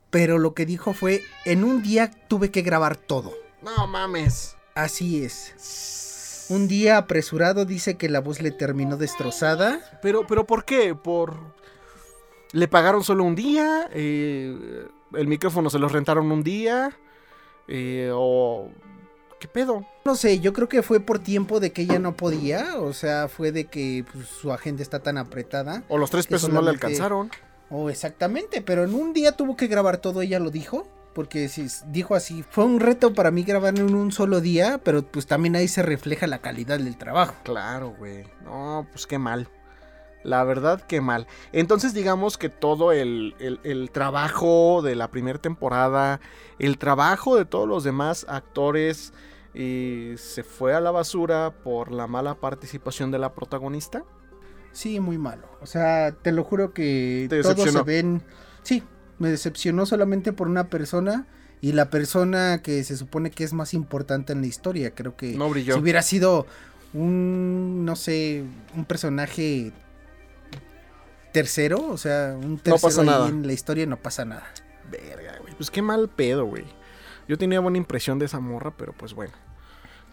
[0.09, 3.33] pero lo que dijo fue, en un día tuve que grabar todo.
[3.61, 4.55] No mames.
[4.73, 5.53] Así es.
[6.51, 9.79] Un día apresurado dice que la voz le terminó destrozada.
[10.01, 10.93] Pero, pero ¿por qué?
[10.93, 11.37] Por.
[12.51, 13.89] ¿Le pagaron solo un día?
[13.93, 16.91] Eh, ¿El micrófono se los rentaron un día?
[17.69, 18.69] Eh, ¿O.
[19.39, 19.85] ¿Qué pedo?
[20.03, 23.29] No sé, yo creo que fue por tiempo de que ella no podía, o sea,
[23.29, 25.83] fue de que pues, su agenda está tan apretada.
[25.87, 27.31] ¿O los tres pesos no le alcanzaron?
[27.69, 30.85] O exactamente, pero en un día tuvo que grabar todo, ella lo dijo.
[31.13, 31.49] Porque
[31.87, 35.55] dijo así, fue un reto para mí grabar en un solo día, pero pues también
[35.57, 37.35] ahí se refleja la calidad del trabajo.
[37.43, 38.23] Claro, güey.
[38.45, 39.49] No, pues qué mal.
[40.23, 41.27] La verdad, qué mal.
[41.51, 46.21] Entonces, digamos que todo el, el- el trabajo de la primera temporada,
[46.59, 49.13] el trabajo de todos los demás actores,
[49.53, 54.03] eh, se fue a la basura por la mala participación de la protagonista.
[54.71, 55.47] Sí, muy malo.
[55.59, 58.23] O sea, te lo juro que todos se ven.
[58.63, 58.83] Sí,
[59.21, 61.27] me decepcionó solamente por una persona
[61.61, 64.95] y la persona que se supone que es más importante en la historia.
[64.95, 66.47] Creo que No si hubiera sido
[66.93, 68.43] un, no sé,
[68.75, 69.71] un personaje
[71.31, 73.29] tercero, o sea, un tercero pasa ahí nada.
[73.29, 74.43] en la historia, no pasa nada.
[74.89, 75.53] Verga, güey.
[75.55, 76.65] Pues qué mal pedo, güey.
[77.27, 79.33] Yo tenía buena impresión de esa morra, pero pues bueno.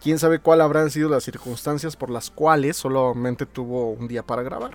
[0.03, 4.43] Quién sabe cuál habrán sido las circunstancias por las cuales solamente tuvo un día para
[4.43, 4.71] grabar.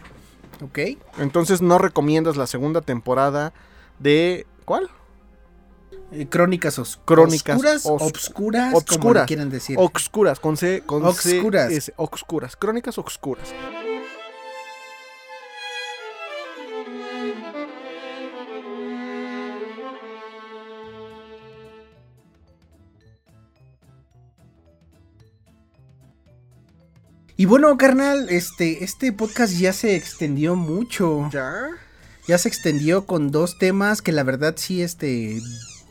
[0.60, 0.98] ¿Ok?
[1.18, 3.52] Entonces no recomiendas la segunda temporada
[4.04, 4.46] de.
[4.64, 4.88] ¿Cuál?
[6.12, 9.22] Eh, crónicas os- Crónicas oscuras, os- obscuras, como obscuras.
[9.24, 9.76] le quieran decir.
[9.80, 10.82] Obscuras, con C.
[10.86, 11.68] Con Obscuras.
[11.70, 12.54] C, S, obscuras.
[12.56, 13.52] Crónicas obscuras.
[27.36, 31.28] Y bueno, carnal, este, este podcast ya se extendió mucho.
[31.32, 31.52] ¿Ya?
[32.26, 35.40] Ya se extendió con dos temas que la verdad sí, este,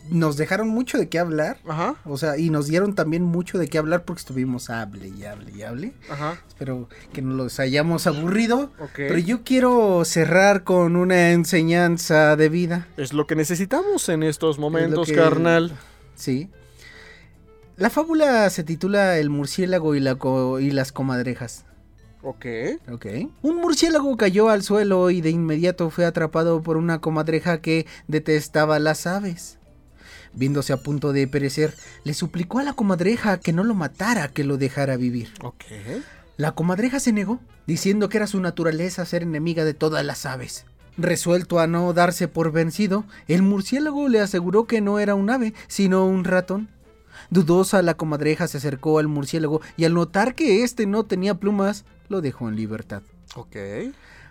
[0.10, 1.60] nos dejaron mucho de qué hablar.
[1.68, 1.96] Ajá.
[2.06, 5.52] O sea, y nos dieron también mucho de qué hablar porque estuvimos hable y hable
[5.56, 5.94] y hable.
[6.10, 6.42] Ajá.
[6.48, 8.72] Espero que no los hayamos aburrido.
[8.96, 12.88] Pero yo quiero cerrar con una enseñanza de vida.
[12.98, 15.78] Es lo que necesitamos en estos momentos, que- carnal.
[16.16, 16.50] Sí.
[17.78, 21.66] La fábula se titula El murciélago y, la co- y las comadrejas.
[22.24, 22.46] Ok.
[22.92, 23.06] Ok.
[23.42, 28.80] Un murciélago cayó al suelo y de inmediato fue atrapado por una comadreja que detestaba
[28.80, 29.60] las aves.
[30.34, 34.44] Viéndose a punto de perecer, le suplicó a la comadreja que no lo matara, que
[34.44, 35.34] lo dejara vivir.
[35.42, 35.66] Ok.
[36.38, 40.66] La comadreja se negó, diciendo que era su naturaleza ser enemiga de todas las aves.
[40.98, 45.54] Resuelto a no darse por vencido, el murciélago le aseguró que no era un ave,
[45.68, 46.70] sino un ratón.
[47.30, 51.86] Dudosa, la comadreja se acercó al murciélago y al notar que éste no tenía plumas,
[52.14, 53.02] lo dejó en libertad.
[53.36, 53.56] Ok.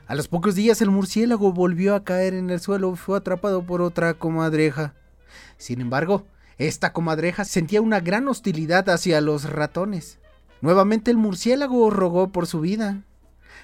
[0.07, 3.67] A los pocos días el murciélago volvió a caer en el suelo y fue atrapado
[3.67, 4.95] por otra comadreja.
[5.59, 6.25] Sin embargo,
[6.59, 10.21] esta comadreja sentía una gran hostilidad hacia los ratones.
[10.61, 13.03] Nuevamente el murciélago rogó por su vida.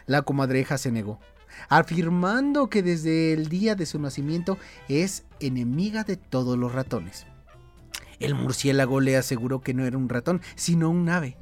[0.06, 1.20] La comadreja se negó,
[1.68, 4.58] afirmando que desde el día de su nacimiento
[4.88, 7.24] es enemiga de todos los ratones.
[8.18, 11.36] El murciélago le aseguró que no era un ratón, sino un ave.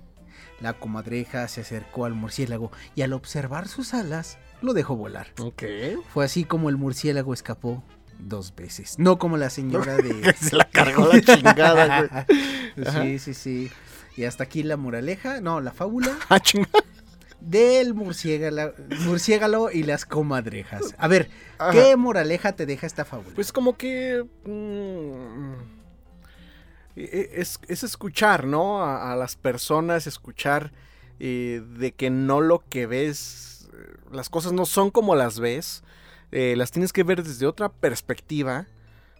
[0.60, 5.28] La comadreja se acercó al murciélago y al observar sus alas, lo dejó volar.
[5.40, 5.62] Ok.
[6.12, 7.84] Fue así como el murciélago escapó
[8.18, 8.98] dos veces.
[8.98, 10.32] No como la señora de...
[10.34, 12.24] Se la cargó la chingada, güey.
[13.18, 13.70] Sí, sí, sí.
[14.16, 16.84] Y hasta aquí la moraleja, no, la fábula Ah, chingada.
[17.40, 18.72] del murciégalo,
[19.04, 20.94] murciégalo y las comadrejas.
[20.98, 21.28] A ver,
[21.58, 21.72] Ajá.
[21.72, 23.34] ¿qué moraleja te deja esta fábula?
[23.34, 24.24] Pues como que...
[24.44, 25.75] mm,
[26.96, 28.82] es, es escuchar, ¿no?
[28.82, 30.72] A, a las personas, escuchar
[31.20, 35.82] eh, de que no lo que ves, eh, las cosas no son como las ves,
[36.32, 38.66] eh, las tienes que ver desde otra perspectiva,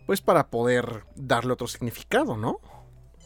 [0.06, 2.60] pues para poder darle otro significado, ¿no?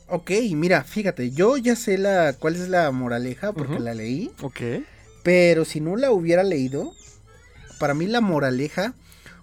[0.08, 4.60] Ok, mira, fíjate, yo ya sé la cuál es la moraleja porque la leí, Ok.
[5.22, 6.92] pero si no la hubiera leído,
[7.78, 8.94] para mí la moraleja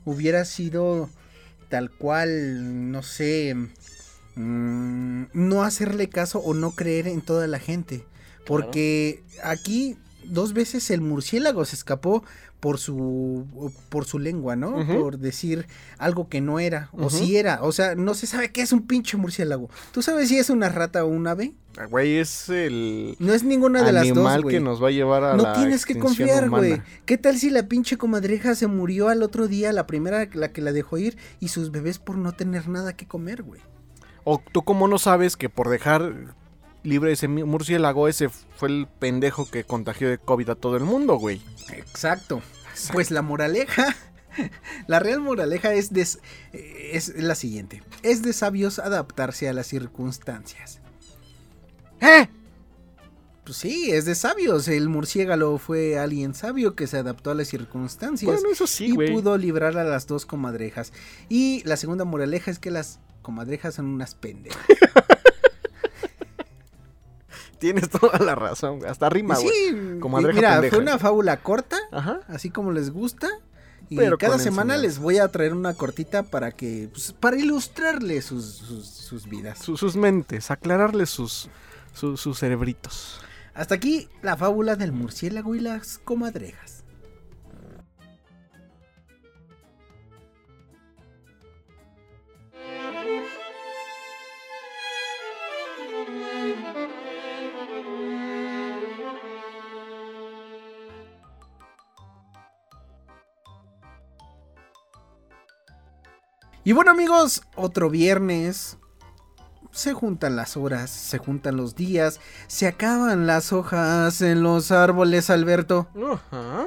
[0.03, 1.10] hubiera sido
[1.70, 3.55] tal cual, no sé,
[4.38, 8.05] mm, no hacerle caso o no creer en toda la gente.
[8.45, 12.23] Porque aquí dos veces el murciélago se escapó
[12.59, 13.45] por su
[13.89, 14.85] por su lengua, ¿no?
[14.88, 15.67] Por decir
[15.97, 18.88] algo que no era o si era, o sea, no se sabe qué es un
[18.88, 19.69] pinche murciélago.
[19.91, 21.53] ¿Tú sabes si es una rata o un ave?
[21.77, 24.91] Ah, Güey, es el No es ninguna de las dos, animal que nos va a
[24.91, 26.81] llevar a No la tienes que confiar, güey.
[27.05, 30.61] ¿Qué tal si la pinche comadreja se murió al otro día, la primera la que
[30.61, 33.61] la dejó ir, y sus bebés por no tener nada que comer, güey?
[34.30, 36.36] O tú cómo no sabes que por dejar
[36.84, 41.15] libre ese murciélago, ese fue el pendejo que contagió de COVID a todo el mundo,
[41.15, 41.41] güey.
[41.71, 42.41] Exacto.
[42.91, 43.95] Pues la moraleja,
[44.88, 45.91] la real moraleja es,
[46.51, 47.84] es la siguiente.
[48.03, 50.82] Es de sabios adaptarse a las circunstancias.
[52.01, 52.28] ¡Eh!
[53.47, 54.67] Pues sí, es de sabios.
[54.67, 58.29] El murciélago fue alguien sabio que se adaptó a las circunstancias.
[58.29, 60.91] Bueno, eso sí, y pudo librar a las dos comadrejas.
[61.29, 64.59] Y la segunda moraleja es que las comadrejas son unas pendejas.
[67.59, 68.85] Tienes toda la razón.
[68.85, 69.47] Hasta rima, güey.
[69.47, 70.75] sí, Comadreja mira, pendeja.
[70.75, 72.21] fue una fábula corta, Ajá.
[72.27, 73.29] así como les gusta.
[73.89, 74.97] Y Pero cada semana enseñanza.
[74.97, 79.59] les voy a traer una cortita para que, pues, para ilustrarles sus, sus, sus vidas.
[79.59, 81.49] Su- sus mentes, aclararles sus,
[81.93, 83.21] su- sus cerebritos.
[83.58, 86.86] Hasta aquí la fábula del murciélago y las comadrejas.
[106.64, 108.78] Y bueno amigos, otro viernes.
[109.78, 115.30] Se juntan las horas, se juntan los días, se acaban las hojas en los árboles,
[115.30, 115.88] Alberto.
[116.32, 116.65] Ajá.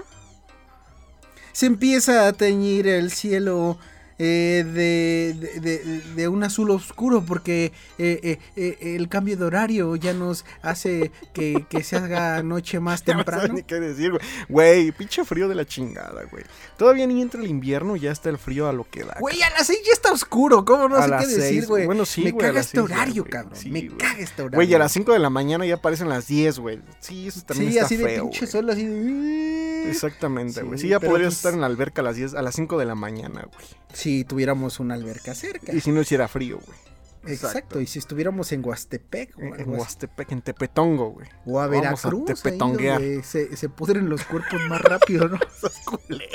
[1.51, 3.79] Se empieza a teñir el cielo
[4.23, 9.97] eh, de, de- de- un azul oscuro porque eh, eh, eh, el cambio de horario
[9.97, 13.55] ya nos hace que, que se haga noche más Ya no temprano.
[13.55, 14.21] ni qué decir, güey.
[14.51, 16.45] Güey, pinche frío de la chingada, güey.
[16.77, 19.17] Todavía ni entra el invierno y ya está el frío a lo que da.
[19.19, 21.87] Güey, a las seis ya está oscuro, ¿cómo no A sé qué decir, güey?
[21.87, 23.31] bueno, sí, Me güey, caga este horario, güey.
[23.33, 23.57] cabrón.
[23.57, 23.97] Sí, Me güey.
[23.97, 24.57] caga este horario.
[24.59, 26.79] Güey, a las 5 de la mañana ya aparecen las 10, güey.
[27.01, 29.89] Sí, eso también Sí, está así de feo, pinche sol, así de...
[29.89, 30.79] Exactamente, güey.
[30.79, 32.85] Sí, Sí, ya podrías estar en la alberca a las 10, a las 5 de
[32.85, 33.67] la mañana, güey.
[34.11, 35.73] Si tuviéramos una alberca cerca.
[35.73, 36.79] Y si no hiciera frío, güey.
[37.27, 37.81] Exacto.
[37.81, 39.69] y si estuviéramos en Huastepec En.
[39.69, 41.29] Huastepec, en Tepetongo, güey.
[41.47, 43.01] O a Vamos a Veracruz, ahí tepetonguear.
[43.01, 45.37] donde se, se pudren los cuerpos más rápido, ¿no?
[45.55, 46.29] Estás culero.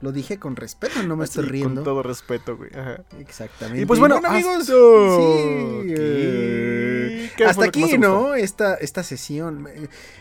[0.00, 1.74] Lo dije con respeto, no me Así, estoy riendo.
[1.76, 2.70] Con todo respeto, güey.
[2.74, 3.02] Ajá.
[3.18, 3.82] Exactamente.
[3.82, 5.94] Y pues bueno, amigos, hasta sí, aquí.
[5.96, 7.98] eh, ¿Qué fue hasta aquí?
[7.98, 8.34] ¿no?
[8.34, 9.62] Esta, esta sesión.
[9.62, 9.72] Me,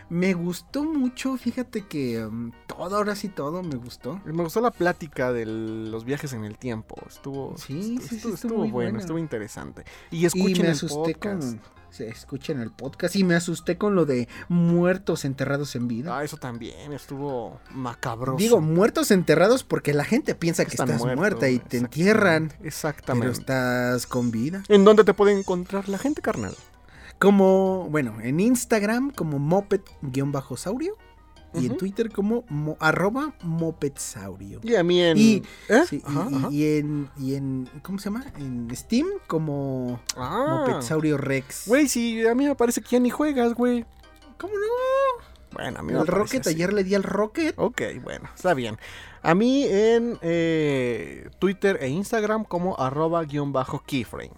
[0.09, 4.19] me gustó mucho, fíjate que um, todo, ahora sí todo me gustó.
[4.25, 6.95] Me gustó la plática de los viajes en el tiempo.
[7.07, 8.99] Estuvo, Sí, estuvo, sí, sí, estuvo, estuvo estuvo muy bueno, buena.
[8.99, 9.83] estuvo interesante.
[10.11, 11.41] Y Y escuchen me el asusté podcast.
[11.41, 11.78] con...
[11.91, 16.17] Se escuchen el podcast y me asusté con lo de muertos enterrados en vida.
[16.17, 18.37] Ah, eso también estuvo macabroso.
[18.37, 22.53] Digo, muertos enterrados porque la gente piensa que Están estás muerta y te entierran.
[22.63, 22.79] Exactamente.
[22.89, 23.27] Exactamente.
[23.27, 24.63] Pero estás con vida.
[24.67, 26.55] ¿En dónde te puede encontrar la gente, carnal?
[27.17, 30.95] Como, bueno, en Instagram como moped-saurio.
[31.53, 31.77] Y en.
[31.77, 34.59] Twitter como mo- arroba mopedsaurio.
[34.63, 35.17] Y a mí en...
[35.17, 35.83] Y- ¿Eh?
[35.87, 36.47] Sí, y- Ajá, y, ajá.
[36.51, 38.25] y en, y en, ¿cómo se llama?
[38.37, 40.63] En Steam como Ah.
[40.67, 41.67] Mopedsaurio Rex.
[41.67, 43.85] Güey, si a mí me parece que ya ni juegas, güey.
[44.37, 45.25] ¿Cómo no?
[45.51, 46.49] Bueno, a mí me El parece Rocket, así.
[46.55, 47.55] ayer le di al Rocket.
[47.57, 48.77] Ok, bueno, está bien.
[49.23, 54.31] A mí en eh, Twitter e Instagram como arroba guion bajo keyframe.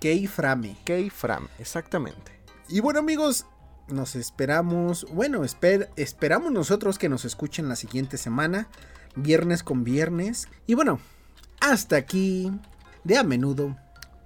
[0.00, 0.76] Keyframe.
[0.84, 2.32] Keyframe, exactamente.
[2.68, 3.46] Y bueno amigos,
[3.88, 8.68] nos esperamos, bueno, esper- esperamos nosotros que nos escuchen la siguiente semana,
[9.14, 10.48] viernes con viernes.
[10.66, 10.98] Y bueno,
[11.60, 12.50] hasta aquí,
[13.04, 13.76] de a menudo,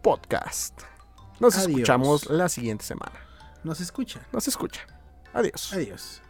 [0.03, 0.81] Podcast.
[1.41, 1.69] Nos Adiós.
[1.71, 3.13] escuchamos la siguiente semana.
[3.65, 4.23] nos escuchan.
[4.33, 4.81] Nos escucha.
[5.35, 5.73] Adiós.
[5.73, 6.23] Adiós.